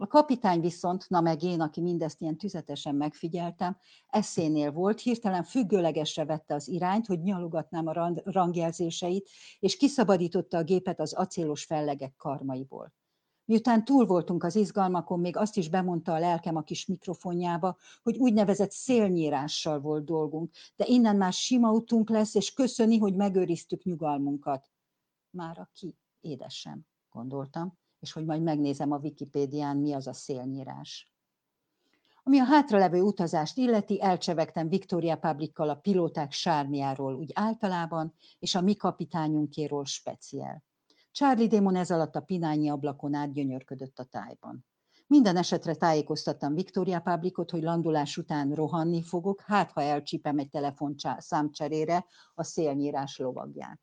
[0.00, 6.24] A kapitány viszont, na meg én, aki mindezt ilyen tüzetesen megfigyeltem, eszénél volt, hirtelen függőlegesre
[6.24, 12.94] vette az irányt, hogy nyalogatnám a rangjelzéseit, és kiszabadította a gépet az acélos fellegek karmaiból.
[13.44, 18.16] Miután túl voltunk az izgalmakon, még azt is bemondta a lelkem a kis mikrofonjába, hogy
[18.16, 24.70] úgynevezett szélnyírással volt dolgunk, de innen már sima utunk lesz, és köszöni, hogy megőriztük nyugalmunkat.
[25.30, 31.12] Már ki, édesem, gondoltam és hogy majd megnézem a Wikipédián, mi az a szélnyírás.
[32.22, 38.60] Ami a hátralevő utazást illeti, elcsevegtem Victoria Publikkal a pilóták sármiáról úgy általában, és a
[38.60, 40.62] mi kapitányunkéról speciál.
[41.12, 44.66] Charlie Démon ez alatt a pinányi ablakon át gyönyörködött a tájban.
[45.06, 50.94] Minden esetre tájékoztattam Victoria Publicot, hogy landulás után rohanni fogok, hát ha elcsípem egy telefon
[51.18, 53.80] számcserére a szélnyírás lovagját.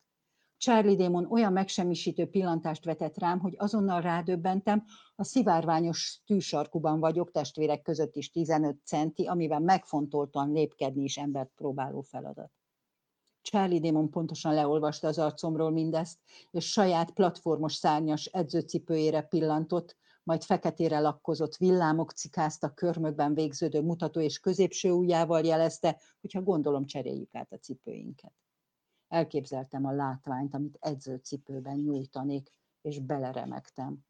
[0.65, 4.84] Charlie Démon olyan megsemmisítő pillantást vetett rám, hogy azonnal rádöbbentem,
[5.15, 12.01] a szivárványos tűsarkuban vagyok, testvérek között is 15 centi, amivel megfontoltan lépkedni is embert próbáló
[12.01, 12.51] feladat.
[13.41, 16.19] Charlie Démon pontosan leolvasta az arcomról mindezt,
[16.51, 24.39] és saját platformos szárnyas edzőcipőjére pillantott, majd feketére lakkozott villámok cikáztak körmökben végződő mutató és
[24.39, 28.34] középső ujjával jelezte, hogyha gondolom cseréljük át a cipőinket.
[29.07, 34.05] Elképzeltem a látványt, amit edzőcipőben nyújtanék, és beleremegtem.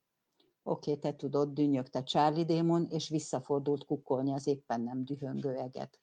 [0.64, 6.00] Oké, te tudod, dünnyögte Charlie démon, és visszafordult kukkolni az éppen nem dühöngő eget.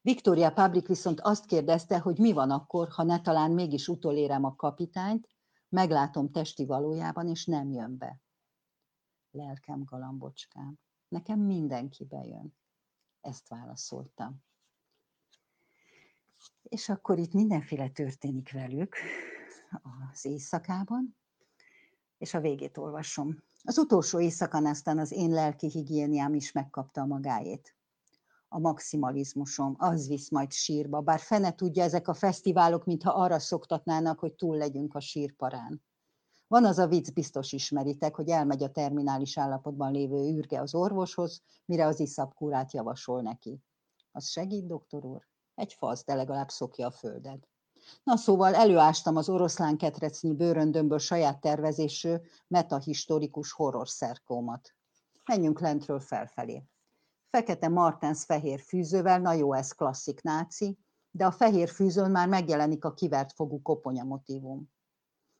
[0.00, 4.56] Victoria Public viszont azt kérdezte, hogy mi van akkor, ha ne talán mégis utolérem a
[4.56, 5.28] kapitányt,
[5.68, 8.20] meglátom testi valójában, és nem jön be.
[9.30, 12.56] Lelkem galambocskám, nekem mindenki bejön.
[13.20, 14.44] Ezt válaszoltam
[16.62, 18.96] és akkor itt mindenféle történik velük
[20.12, 21.16] az éjszakában,
[22.18, 23.42] és a végét olvasom.
[23.62, 27.76] Az utolsó éjszakán aztán az én lelki higiéniám is megkapta a magáét.
[28.48, 34.18] A maximalizmusom, az visz majd sírba, bár fene tudja, ezek a fesztiválok, mintha arra szoktatnának,
[34.18, 35.82] hogy túl legyünk a sírparán.
[36.46, 41.42] Van az a vicc, biztos ismeritek, hogy elmegy a terminális állapotban lévő űrge az orvoshoz,
[41.64, 43.60] mire az iszapkúrát javasol neki.
[44.12, 45.32] Az segít, doktor úr?
[45.54, 47.48] Egy fasz, de legalább szokja a földet.
[48.02, 52.14] Na szóval előástam az oroszlán ketrecnyi bőröndömből saját tervezésű
[52.48, 54.74] metahistorikus horror szerkómat.
[55.24, 56.64] Menjünk lentről felfelé.
[57.30, 60.78] Fekete Martens fehér fűzővel, na jó, ez klasszik náci,
[61.10, 64.72] de a fehér fűzőn már megjelenik a kivert fogú koponya motivum.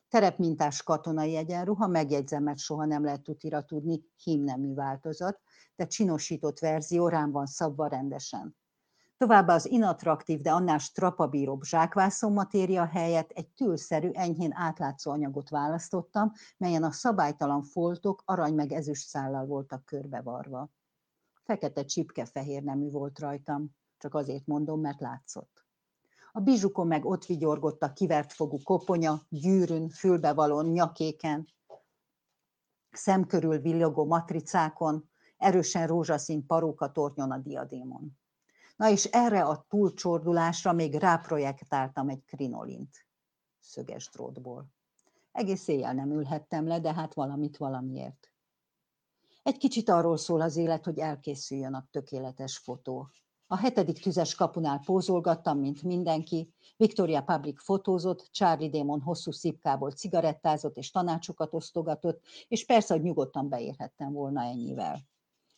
[0.08, 5.40] Terepmintás katonai egyenruha, megjegyzem, mert soha nem lehet tutira tudni, hímnemű változat,
[5.76, 8.56] de csinosított verzió rám van szabva rendesen.
[9.16, 16.32] Továbbá az inattraktív, de annál strapabíróbb zsákvászon matéria helyett egy tülszerű, enyhén átlátszó anyagot választottam,
[16.56, 20.70] melyen a szabálytalan foltok arany meg ezüst szállal voltak körbevarva.
[21.44, 25.64] Fekete csipke fehér nemű volt rajtam, csak azért mondom, mert látszott.
[26.32, 31.48] A bizsukon meg ott vigyorgott a kivert fogú koponya, gyűrűn, fülbevalón, nyakéken,
[32.90, 38.18] szemkörül villogó matricákon, erősen rózsaszín paróka tornyon a diadémon.
[38.76, 43.06] Na és erre a túlcsordulásra még ráprojektáltam egy krinolint
[43.60, 44.66] szöges drótból.
[45.32, 48.32] Egész éjjel nem ülhettem le, de hát valamit valamiért.
[49.42, 53.10] Egy kicsit arról szól az élet, hogy elkészüljön a tökéletes fotó.
[53.46, 56.54] A hetedik tüzes kapunál pózolgattam, mint mindenki.
[56.76, 63.48] Victoria Public fotózott, Charlie Démon hosszú szipkából cigarettázott és tanácsokat osztogatott, és persze, hogy nyugodtan
[63.48, 65.00] beérhettem volna ennyivel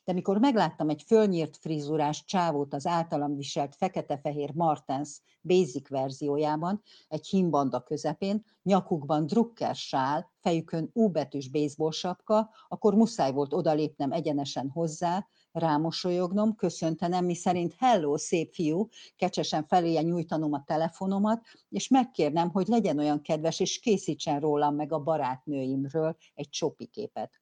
[0.06, 7.26] de mikor megláttam egy fölnyírt frizurás csávót az általam viselt fekete-fehér Martens basic verziójában, egy
[7.26, 14.68] himbanda közepén, nyakukban drukker sál, fejükön U betűs baseball sapka, akkor muszáj volt odalépnem egyenesen
[14.68, 22.50] hozzá, rámosolyognom, köszöntenem, mi szerint hello, szép fiú, kecsesen feléje nyújtanom a telefonomat, és megkérnem,
[22.50, 27.40] hogy legyen olyan kedves, és készítsen rólam meg a barátnőimről egy csopiképet.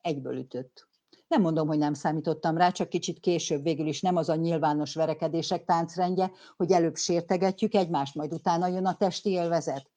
[0.00, 0.92] Egyből ütött.
[1.34, 4.94] Nem mondom, hogy nem számítottam rá, csak kicsit később végül is nem az a nyilvános
[4.94, 9.90] verekedések táncrendje, hogy előbb sértegetjük egymást, majd utána jön a testi élvezet.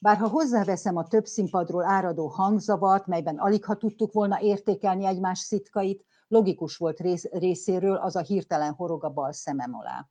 [0.00, 5.38] Bár ha hozzáveszem a több színpadról áradó hangzavart, melyben alig ha tudtuk volna értékelni egymás
[5.38, 10.08] szitkait, logikus volt rész, részéről az a hirtelen horog a bal szemem alá.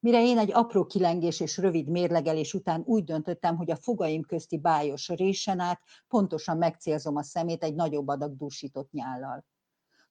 [0.00, 4.58] Mire én egy apró kilengés és rövid mérlegelés után úgy döntöttem, hogy a fogaim közti
[4.58, 9.44] bájos résen át pontosan megcélzom a szemét egy nagyobb adag dúsított nyállal.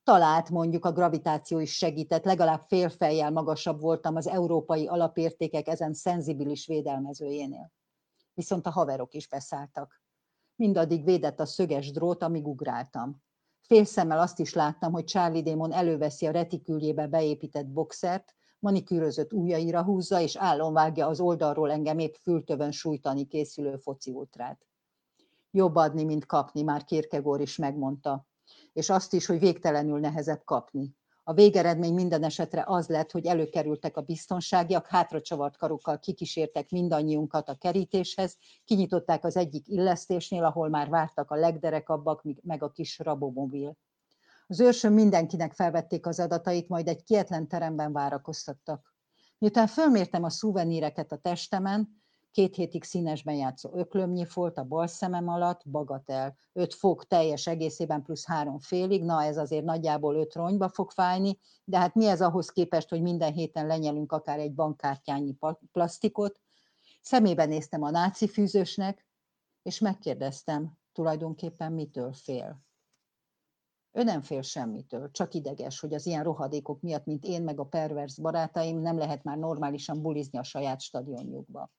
[0.06, 5.94] Talált mondjuk a gravitáció is segített, legalább fél fejjel magasabb voltam az európai alapértékek ezen
[5.94, 7.72] szenzibilis védelmezőjénél.
[8.34, 10.02] Viszont a haverok is beszálltak.
[10.56, 13.24] Mindaddig védett a szöges drót, amíg ugráltam.
[13.62, 20.20] Félszemmel azt is láttam, hogy Charlie Démon előveszi a retiküljébe beépített boxert, manikűrözött ujjaira húzza,
[20.20, 24.66] és állon vágja az oldalról engem épp fültövön sújtani készülő foci ultrát.
[25.52, 28.28] Jobb adni, mint kapni, már Kierkegaard is megmondta.
[28.74, 30.96] És azt is, hogy végtelenül nehezebb kapni.
[31.24, 37.56] A végeredmény minden esetre az lett, hogy előkerültek a biztonságiak, hátracsavart karokkal kikísértek mindannyiunkat a
[37.56, 43.78] kerítéshez, kinyitották az egyik illesztésnél, ahol már vártak a legderekabbak, meg a kis rabomobil.
[44.48, 48.96] Az őrsön mindenkinek felvették az adatait, majd egy kietlen teremben várakoztattak.
[49.38, 52.04] Miután fölmértem a szuveníreket a testemen,
[52.36, 58.04] két hétig színesben játszó öklömnyi folt a bal szemem alatt, bagatel, öt fok teljes egészében
[58.04, 62.22] plusz három félig, na ez azért nagyjából öt ronyba fog fájni, de hát mi ez
[62.22, 65.38] ahhoz képest, hogy minden héten lenyelünk akár egy bankkártyányi
[65.72, 66.40] plastikot.
[67.02, 69.08] Szemébe néztem a náci fűzősnek,
[69.62, 72.64] és megkérdeztem, tulajdonképpen mitől fél.
[73.92, 77.66] Ő nem fél semmitől, csak ideges, hogy az ilyen rohadékok miatt, mint én meg a
[77.66, 81.72] pervers barátaim, nem lehet már normálisan bulizni a saját stadionjukba.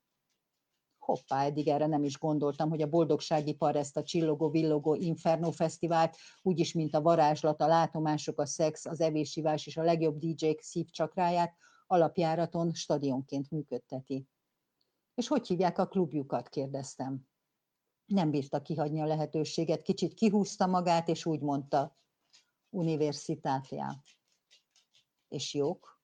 [1.06, 6.16] Hoppá, eddig erre nem is gondoltam, hogy a boldogsági par ezt a csillogó-villogó Inferno Fesztivált,
[6.42, 11.54] úgyis, mint a varázslat, a látomások, a szex, az evésivás és a legjobb DJ-k szívcsakráját
[11.86, 14.26] alapjáraton stadionként működteti.
[15.14, 17.28] És hogy hívják a klubjukat, kérdeztem.
[18.06, 21.96] Nem bírta kihagyni a lehetőséget, kicsit kihúzta magát, és úgy mondta,
[22.70, 24.02] universitátia.
[25.28, 25.95] És jók?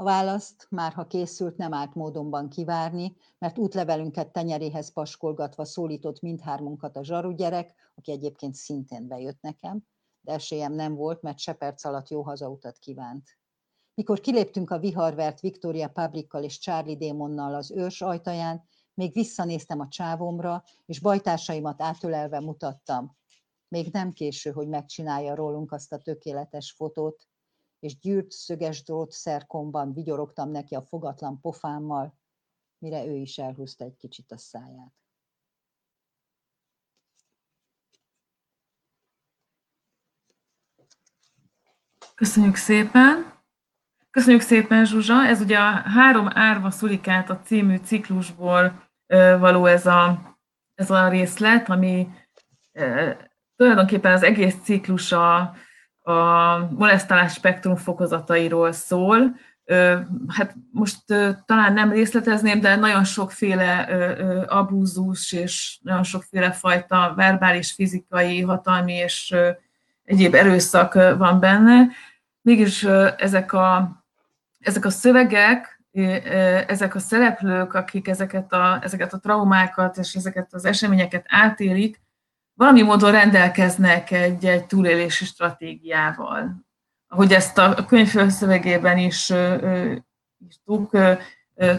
[0.00, 6.96] A választ már ha készült, nem állt módonban kivárni, mert útlevelünket tenyeréhez paskolgatva szólított mindhármunkat
[6.96, 9.82] a zsaru gyerek, aki egyébként szintén bejött nekem,
[10.20, 13.38] de esélyem nem volt, mert se perc alatt jó hazautat kívánt.
[13.94, 19.88] Mikor kiléptünk a viharvert Victoria Publikkal és Charlie Démonnal az ős ajtaján, még visszanéztem a
[19.88, 23.16] csávomra, és bajtársaimat átölelve mutattam.
[23.68, 27.28] Még nem késő, hogy megcsinálja rólunk azt a tökéletes fotót,
[27.78, 32.18] és gyűrt szöges drót szerkomban vigyorogtam neki a fogatlan pofámmal,
[32.78, 34.92] mire ő is elhúzta egy kicsit a száját.
[42.14, 43.36] Köszönjük szépen!
[44.10, 45.24] Köszönjük szépen, Zsuzsa!
[45.26, 48.90] Ez ugye a Három árva szulikát a című ciklusból
[49.38, 50.20] való ez a,
[50.74, 52.08] ez a részlet, ami
[53.56, 55.56] tulajdonképpen az egész ciklus a,
[56.08, 59.36] a molesztálás spektrum fokozatairól szól.
[60.28, 61.04] Hát most
[61.46, 63.80] talán nem részletezném, de nagyon sokféle
[64.48, 69.34] abúzus és nagyon sokféle fajta verbális, fizikai, hatalmi és
[70.04, 71.86] egyéb erőszak van benne.
[72.40, 72.84] Mégis
[73.16, 73.90] ezek a,
[74.60, 75.82] ezek a szövegek,
[76.66, 82.00] ezek a szereplők, akik ezeket a, ezeket a traumákat és ezeket az eseményeket átélik,
[82.58, 86.66] valami módon rendelkeznek egy, egy túlélési stratégiával.
[87.08, 89.32] Ahogy ezt a könyv szövegében is
[90.38, 90.94] írtuk,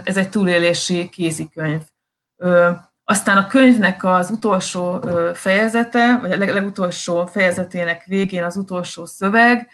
[0.04, 1.82] ez egy túlélési kézikönyv.
[3.04, 5.00] Aztán a könyvnek az utolsó
[5.34, 9.70] fejezete, vagy a legutolsó fejezetének végén az utolsó szöveg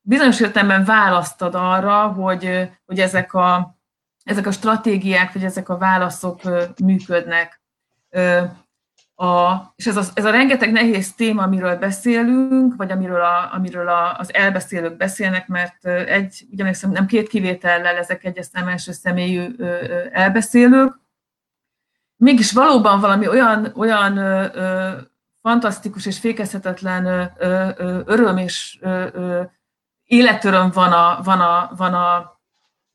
[0.00, 3.78] bizonyos értelemben választad arra, hogy, hogy ezek, a,
[4.22, 6.40] ezek a stratégiák, vagy ezek a válaszok
[6.84, 7.60] működnek.
[9.20, 13.88] A, és ez a, ez a rengeteg nehéz téma, amiről beszélünk, vagy amiről, a, amiről
[13.88, 19.56] a, az elbeszélők beszélnek, mert egy, ugyanis nem két kivétellel ezek egyesztelen első személyű
[20.12, 21.00] elbeszélők,
[22.16, 24.90] mégis valóban valami olyan, olyan ö, ö,
[25.40, 27.24] fantasztikus és fékezhetetlen ö,
[27.76, 29.42] ö, öröm és ö, ö,
[30.04, 32.16] életöröm van a, van a, van a,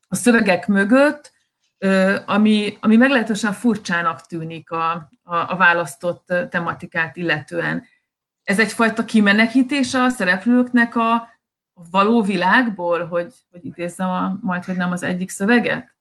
[0.08, 1.32] a szövegek mögött,
[2.26, 7.84] ami, ami meglehetősen furcsának tűnik a, a, a választott tematikát illetően.
[8.42, 11.28] ez egyfajta kimenekítése a szereplőknek a
[11.90, 15.92] való világból, hogy, hogy idézzem a, majd, hogy nem az egyik szöveget?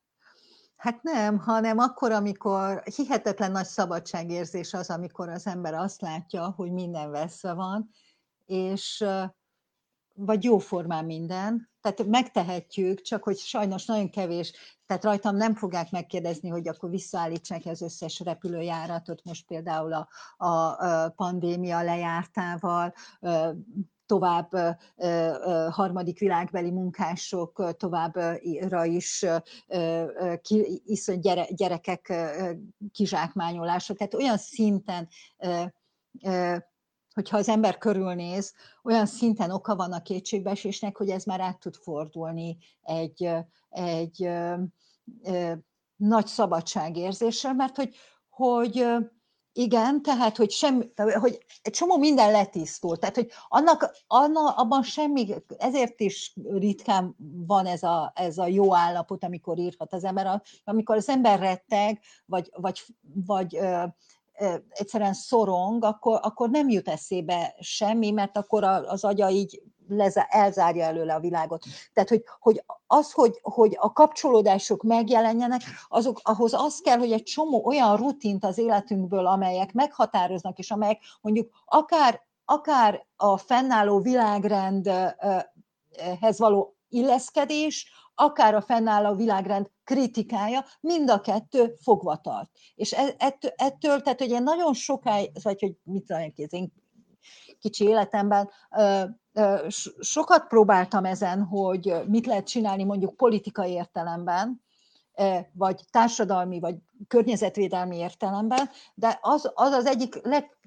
[0.76, 6.72] Hát nem, hanem akkor, amikor hihetetlen nagy szabadságérzés az, amikor az ember azt látja, hogy
[6.72, 7.90] minden veszve van,
[8.46, 9.06] és
[10.14, 14.52] vagy jóformán minden, tehát megtehetjük, csak hogy sajnos nagyon kevés,
[14.86, 20.08] tehát rajtam nem fogják megkérdezni, hogy akkor visszaállítsák az összes repülőjáratot, most például a,
[20.48, 22.94] a pandémia lejártával,
[24.06, 24.50] tovább
[25.70, 29.26] harmadik világbeli munkások továbbra is
[30.86, 32.14] iszony gyere, gyerekek
[32.92, 33.94] kizsákmányolása.
[33.94, 35.08] Tehát olyan szinten
[37.14, 38.54] hogyha az ember körülnéz,
[38.84, 43.30] olyan szinten oka van a kétségbeesésnek, hogy ez már át tud fordulni egy,
[43.70, 44.30] egy
[45.96, 47.96] nagy szabadságérzésre, mert hogy,
[48.30, 48.86] hogy
[49.56, 55.34] igen, tehát, hogy, sem, hogy egy csomó minden letisztult, tehát, hogy annak, annak, abban semmi,
[55.58, 57.16] ezért is ritkán
[57.48, 62.00] van ez a, ez a jó állapot, amikor írhat az ember, amikor az ember retteg,
[62.26, 62.84] vagy, vagy,
[63.26, 63.86] vagy ö, ö,
[64.70, 70.84] egyszerűen szorong, akkor, akkor nem jut eszébe semmi, mert akkor az agya így leze, elzárja
[70.84, 71.64] előle a világot.
[71.94, 77.24] Tehát, hogy, hogy az, hogy, hogy a kapcsolódások megjelenjenek, azok, ahhoz az kell, hogy egy
[77.24, 86.38] csomó olyan rutint az életünkből, amelyek meghatároznak, és amelyek mondjuk akár, akár a fennálló világrendhez
[86.38, 92.50] való illeszkedés, akár a fennálló világrend kritikája, mind a kettő fogva tart.
[92.76, 96.74] És e, ettől, ettől tehát hogy nagyon sokáig, vagy hogy mit tudom, az én
[97.60, 98.50] kicsi életemben
[100.00, 104.62] sokat próbáltam ezen, hogy mit lehet csinálni mondjuk politikai értelemben,
[105.52, 106.76] vagy társadalmi, vagy
[107.08, 110.58] környezetvédelmi értelemben, de az az, az egyik leg,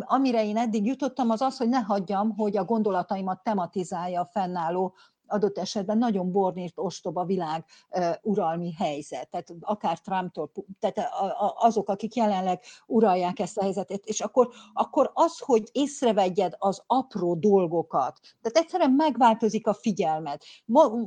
[0.00, 4.94] amire én eddig jutottam, az az, hogy ne hagyjam, hogy a gondolataimat tematizálja a fennálló
[5.26, 7.64] adott esetben nagyon bornírt ostoba világ
[8.22, 11.10] uralmi helyzet, tehát akár Trumptól, tehát
[11.58, 17.34] azok, akik jelenleg uralják ezt a helyzetet, és akkor, akkor az, hogy észrevegyed az apró
[17.34, 20.44] dolgokat, tehát egyszerűen megváltozik a figyelmet.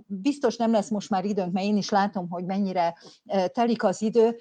[0.06, 2.98] Biztos nem lesz most már időnk, mert én is látom, hogy mennyire
[3.54, 4.38] telik az idő,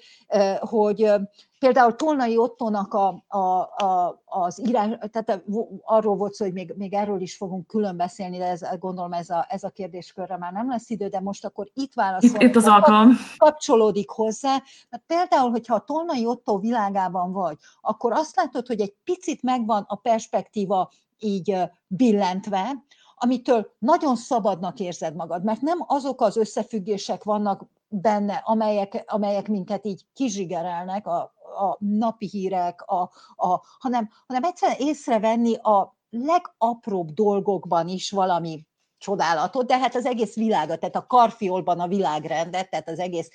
[0.59, 1.11] hogy
[1.59, 5.43] Például Tolnai Ottónak a, a, a, az írás, tehát
[5.83, 9.29] arról volt szó, hogy még, még erről is fogunk külön beszélni, de ez, gondolom ez
[9.29, 12.41] a, ez a kérdéskörre már nem lesz idő, de most akkor itt válaszolok.
[12.41, 13.11] Itt, itt az alkalom.
[13.37, 14.61] Kapcsolódik hozzá.
[14.89, 19.85] Mert például, hogyha a Tolnai Ottó világában vagy, akkor azt látod, hogy egy picit megvan
[19.87, 22.85] a perspektíva így billentve,
[23.15, 29.85] amitől nagyon szabadnak érzed magad, mert nem azok az összefüggések vannak benne, amelyek, amelyek minket
[29.85, 33.01] így kizsigerelnek a, a napi hírek, a,
[33.35, 38.65] a, hanem, hanem egyszerűen észrevenni a legapróbb dolgokban is valami
[38.97, 43.29] csodálatot, de hát az egész világot, tehát a karfiolban a világrendet, tehát az egész,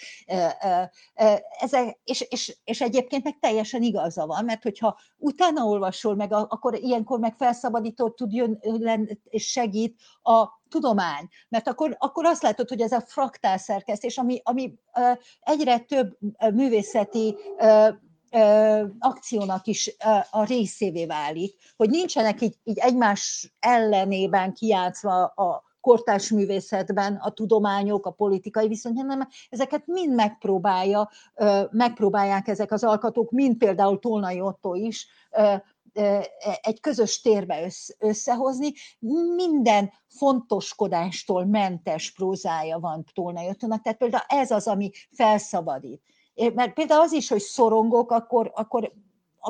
[1.61, 6.75] ezek, és, és, és egyébként meg teljesen igaza van, mert hogyha utána olvasol meg, akkor
[6.75, 8.61] ilyenkor meg felszabadító tud jön,
[9.25, 14.41] és segít a tudomány, mert akkor, akkor azt látod, hogy ez a fraktál szerkesztés, ami,
[14.45, 14.75] ami
[15.41, 16.19] egyre több
[16.55, 17.37] művészeti
[18.99, 19.97] akciónak is
[20.31, 28.07] a részévé válik, hogy nincsenek így, így egymás ellenében kiátszva a kortárs művészetben a tudományok,
[28.07, 31.11] a politikai viszony, hanem ezeket mind megpróbálja,
[31.71, 35.07] megpróbálják ezek az alkatók, mint például Tolnai Otto is,
[36.63, 38.73] egy közös térbe összehozni.
[39.35, 46.03] Minden fontoskodástól mentes prózája van Tolnai Ottónak, tehát például ez az, ami felszabadít.
[46.55, 48.93] Mert például az is, hogy szorongok, akkor, akkor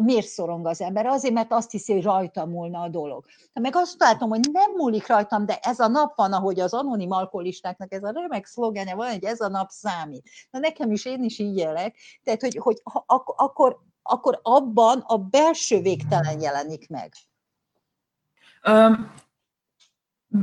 [0.01, 1.07] miért szorong az ember?
[1.07, 3.25] Azért, mert azt hiszi, hogy rajta múlna a dolog.
[3.53, 6.73] De meg azt látom, hogy nem múlik rajtam, de ez a nap van, ahogy az
[6.73, 10.29] anonim alkoholistáknak ez a remek szlogenje van, hogy ez a nap számít.
[10.51, 11.97] Na nekem is, én is így élek.
[12.25, 17.13] Tehát, hogy, hogy ha, ak- akkor, akkor abban a belső végtelen jelenik meg.
[18.69, 19.13] Um,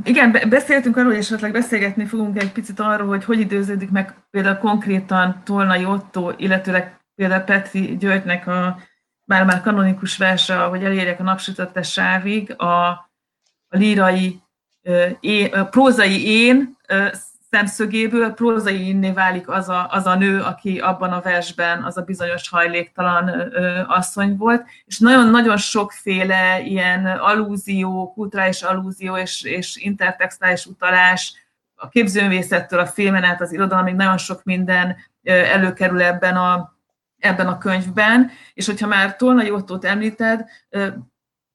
[0.04, 4.56] igen, beszéltünk arról, hogy esetleg beszélgetni fogunk egy picit arról, hogy hogy időződik meg például
[4.56, 8.78] konkrétan Tolnai Otto, illetőleg például Petri Györgynek a
[9.26, 12.88] már-már kanonikus verse, hogy elérjek a napsütöttes sávig, a,
[13.68, 14.40] a lírai,
[15.20, 16.76] én, a prózai én
[17.50, 22.02] szemszögéből prózai inné válik az a, az a nő, aki abban a versben az a
[22.02, 30.66] bizonyos hajléktalan ö, asszony volt, és nagyon-nagyon sokféle ilyen alúzió, kulturális alúzió és, és intertextuális
[30.66, 31.34] utalás,
[31.74, 36.76] a képzőművészettől a filmen át az irodalomig nagyon sok minden előkerül ebben a,
[37.18, 40.44] ebben a könyvben, és hogyha már Tolnai Ottót említed,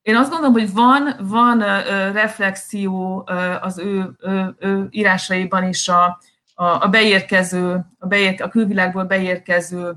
[0.05, 1.59] Én azt gondolom, hogy van, van
[2.11, 3.23] reflexió
[3.61, 6.19] az ő, ő, ő írásaiban is a,
[6.53, 9.93] a, a beérkező, a, beér, a külvilágból beérkező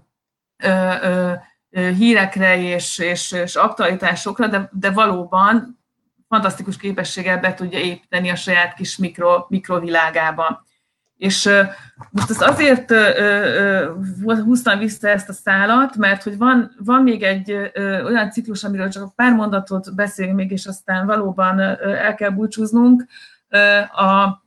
[0.56, 1.32] ö, ö,
[1.70, 5.78] hírekre és, és, és aktualitásokra, de, de valóban
[6.28, 10.66] fantasztikus képességgel be tudja építeni a saját kis mikro, mikrovilágába.
[11.18, 11.50] És
[12.10, 12.92] most ezt azért
[14.24, 17.52] húztam vissza ezt a szálat, mert hogy van, van még egy
[18.04, 23.04] olyan ciklus, amiről csak pár mondatot beszélünk még, és aztán valóban el kell búcsúznunk.
[23.92, 24.42] A,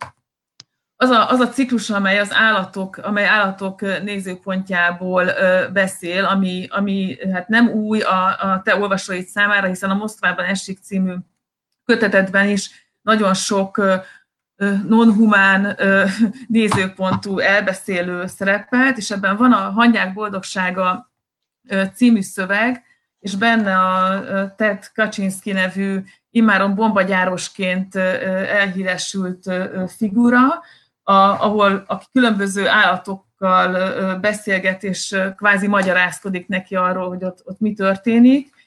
[0.95, 5.26] az a, az a ciklus, amely az állatok, amely állatok nézőpontjából
[5.74, 10.80] beszél, ami, ami hát nem új a, a te olvasóid számára, hiszen a Moszkvában esik
[10.80, 11.13] című
[11.86, 13.82] kötetetben is nagyon sok
[14.88, 15.78] non-humán
[16.47, 21.12] nézőpontú elbeszélő szerepelt, és ebben van a Hangyák boldogsága
[21.93, 22.84] című szöveg,
[23.20, 29.51] és benne a Ted Kaczynski nevű immáron bombagyárosként elhíresült
[29.97, 30.62] figura,
[31.03, 38.61] ahol a különböző állatokkal beszélget, és kvázi magyarázkodik neki arról, hogy ott, ott mi történik,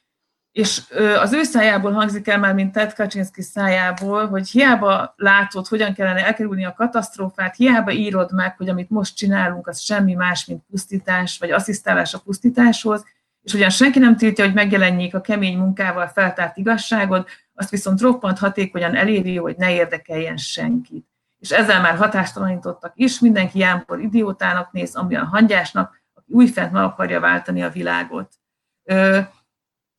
[0.55, 0.83] és
[1.21, 6.27] az ő szájából hangzik el már, mint Ted Kaczynski szájából, hogy hiába látod, hogyan kellene
[6.27, 11.39] elkerülni a katasztrófát, hiába írod meg, hogy amit most csinálunk, az semmi más, mint pusztítás,
[11.39, 13.05] vagy asszisztálás a pusztításhoz,
[13.43, 18.39] és ugyan senki nem tiltja, hogy megjelenjék a kemény munkával feltárt igazságod, azt viszont roppant
[18.39, 21.07] hatékonyan eléri, hogy ne érdekeljen senkit.
[21.39, 27.21] És ezzel már hatástalanítottak is, mindenki jámpor idiótának néz, amilyen hangyásnak, aki újfent meg akarja
[27.21, 28.29] váltani a világot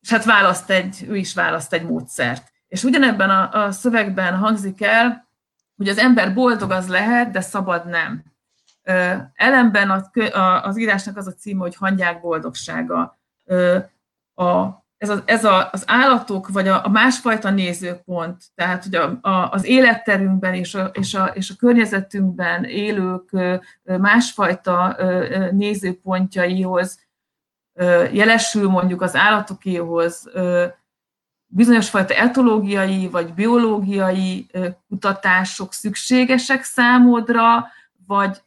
[0.06, 2.52] és hát választ egy, ő is választ egy módszert.
[2.68, 5.28] És ugyanebben a, a szövegben hangzik el,
[5.76, 8.24] hogy az ember boldog az lehet, de szabad nem.
[9.34, 13.18] Ellenben a, a, az írásnak az a címe, hogy hangyák boldogsága.
[14.34, 14.66] A,
[14.98, 19.50] ez, a, ez a, az állatok, vagy a, a másfajta nézőpont, tehát hogy a, a,
[19.50, 23.30] az életterünkben és a, és, a, és a környezetünkben élők
[23.82, 24.96] másfajta
[25.50, 27.05] nézőpontjaihoz
[28.12, 30.30] jelesül mondjuk az állatokéhoz
[31.46, 34.46] bizonyos fajta etológiai vagy biológiai
[34.88, 37.66] kutatások szükségesek számodra,
[38.06, 38.42] vagy,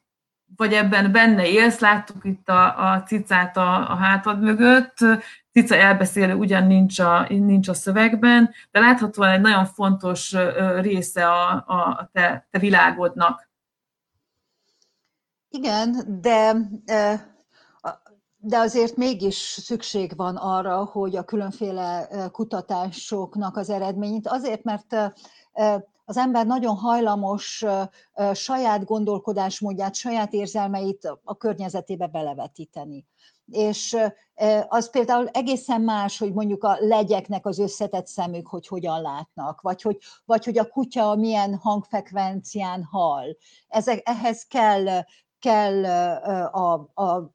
[0.55, 4.97] vagy ebben benne élsz, láttuk itt a, a cicát a, a hátad mögött,
[5.51, 10.35] cica elbeszélő ugyan nincs a, nincs a szövegben, de láthatóan egy nagyon fontos
[10.79, 13.49] része a, a te, te világodnak.
[15.49, 16.53] Igen, de
[18.41, 24.95] de azért mégis szükség van arra, hogy a különféle kutatásoknak az eredményét, azért, mert
[26.05, 27.65] az ember nagyon hajlamos
[28.33, 33.05] saját gondolkodásmódját, saját érzelmeit a környezetébe belevetíteni.
[33.45, 33.97] És
[34.67, 39.81] az például egészen más, hogy mondjuk a legyeknek az összetett szemük, hogy hogyan látnak, vagy
[39.81, 43.37] hogy, vagy hogy a kutya milyen hangfrekvencián hal.
[43.67, 45.03] Ezek, ehhez kell,
[45.39, 45.85] kell
[46.45, 47.33] a, a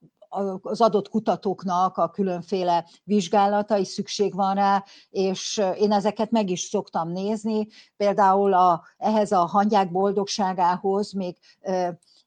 [0.62, 7.10] az adott kutatóknak a különféle vizsgálatai, szükség van rá, és én ezeket meg is szoktam
[7.10, 7.66] nézni.
[7.96, 11.36] Például a, ehhez a hangyák boldogságához még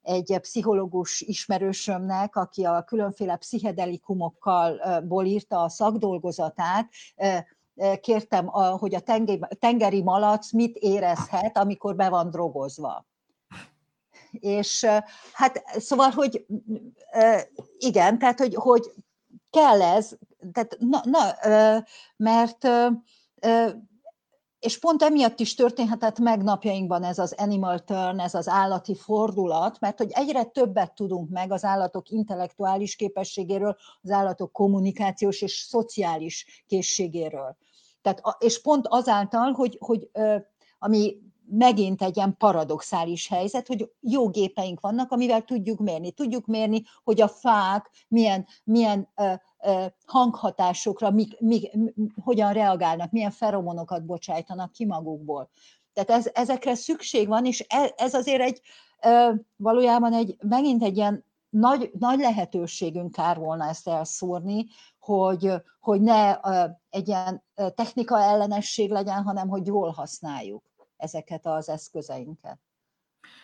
[0.01, 4.79] egy pszichológus ismerősömnek, aki a különféle pszichedelikumokkal
[5.23, 6.89] írta a szakdolgozatát,
[8.01, 9.03] kértem, hogy a
[9.59, 13.05] tengeri malac mit érezhet, amikor be van drogozva.
[14.39, 14.85] És
[15.33, 16.45] hát szóval, hogy
[17.77, 18.91] igen, tehát, hogy, hogy
[19.49, 20.17] kell ez,
[20.51, 21.35] tehát, na, na,
[22.15, 22.67] mert
[24.59, 29.79] és pont emiatt is történhetett meg napjainkban ez az animal turn, ez az állati fordulat,
[29.79, 36.63] mert hogy egyre többet tudunk meg az állatok intellektuális képességéről, az állatok kommunikációs és szociális
[36.67, 37.57] készségéről.
[38.01, 40.09] Tehát, és pont azáltal, hogy, hogy
[40.79, 41.17] ami
[41.49, 46.11] megint egy ilyen paradoxális helyzet, hogy jó gépeink vannak, amivel tudjuk mérni.
[46.11, 49.33] Tudjuk mérni, hogy a fák milyen, milyen ö,
[49.63, 51.71] ö, hanghatásokra, mik, mik,
[52.23, 55.49] hogyan reagálnak, milyen feromonokat bocsájtanak ki magukból.
[55.93, 58.61] Tehát ez, ezekre szükség van, és ez, ez azért egy
[59.03, 64.65] ö, valójában egy, megint egy ilyen nagy, nagy lehetőségünk kár volna ezt elszúrni,
[64.99, 66.39] hogy, hogy ne
[66.89, 67.43] egy ilyen
[67.75, 70.66] technika ellenesség legyen, hanem hogy jól használjuk
[70.97, 72.59] ezeket az eszközeinket.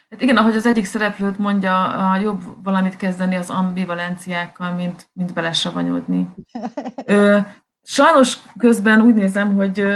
[0.09, 5.33] Hát igen, ahogy az egyik szereplőt mondja, a jobb valamit kezdeni az ambivalenciákkal, mint, mint
[5.33, 6.29] belesavanyodni.
[7.85, 9.87] Sajnos közben úgy nézem, hogy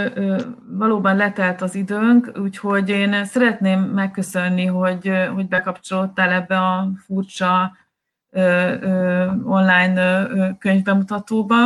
[0.70, 7.76] valóban letelt az időnk, úgyhogy én szeretném megköszönni, hogy, hogy bekapcsolódtál ebbe a furcsa
[8.30, 8.40] ö,
[8.80, 11.56] ö, online könyvbemutatóba,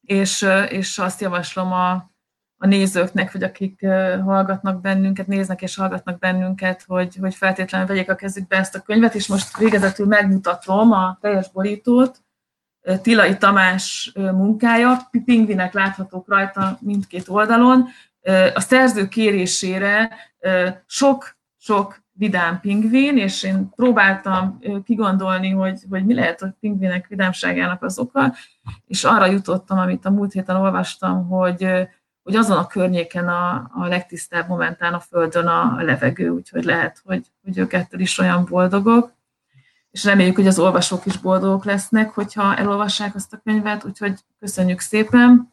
[0.00, 2.10] és, és azt javaslom a
[2.58, 3.86] a nézőknek, vagy akik
[4.24, 9.14] hallgatnak bennünket, néznek és hallgatnak bennünket, hogy, hogy feltétlenül vegyék a kezükbe ezt a könyvet,
[9.14, 12.18] és most végezetül megmutatom a teljes borítót.
[13.02, 17.86] Tilai Tamás munkája, pingvinek láthatók rajta mindkét oldalon.
[18.54, 20.10] A szerző kérésére
[20.86, 27.98] sok-sok vidám pingvin, és én próbáltam kigondolni, hogy, hogy mi lehet a pingvinek vidámságának az
[27.98, 28.34] oka,
[28.86, 31.88] és arra jutottam, amit a múlt héten olvastam, hogy,
[32.28, 37.02] hogy azon a környéken a, a legtisztább momentán a Földön a, a levegő, úgyhogy lehet,
[37.04, 39.12] hogy, hogy ők ettől is olyan boldogok,
[39.90, 44.80] és reméljük, hogy az olvasók is boldogok lesznek, hogyha elolvassák azt a könyvet, úgyhogy köszönjük
[44.80, 45.52] szépen.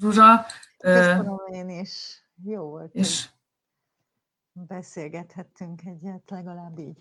[0.00, 0.46] Zsuzsa.
[0.78, 2.22] Köszönöm én is.
[2.44, 2.94] Jó volt.
[2.94, 3.28] És
[4.52, 6.98] beszélgethettünk egyet, legalább így.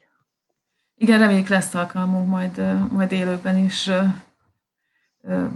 [0.96, 3.90] Igen, reméljük lesz alkalmunk majd, majd élőben is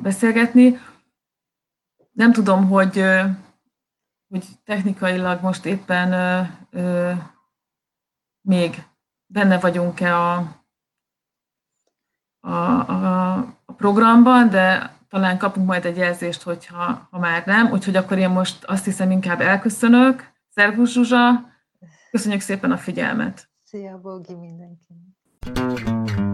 [0.01, 0.79] beszélgetni.
[2.19, 3.03] Nem tudom, hogy,
[4.27, 6.09] hogy technikailag most éppen
[8.41, 8.83] még
[9.25, 10.35] benne vagyunk-e a,
[12.39, 17.71] a, a, a programban, de talán kapunk majd egy jelzést, hogyha ha már nem.
[17.71, 20.31] Úgyhogy akkor én most azt hiszem inkább elköszönök.
[20.49, 21.27] Szervusz Zsuzsa!
[22.11, 23.49] Köszönjük szépen a figyelmet!
[23.63, 26.28] Szia, Bogi mindenkinek!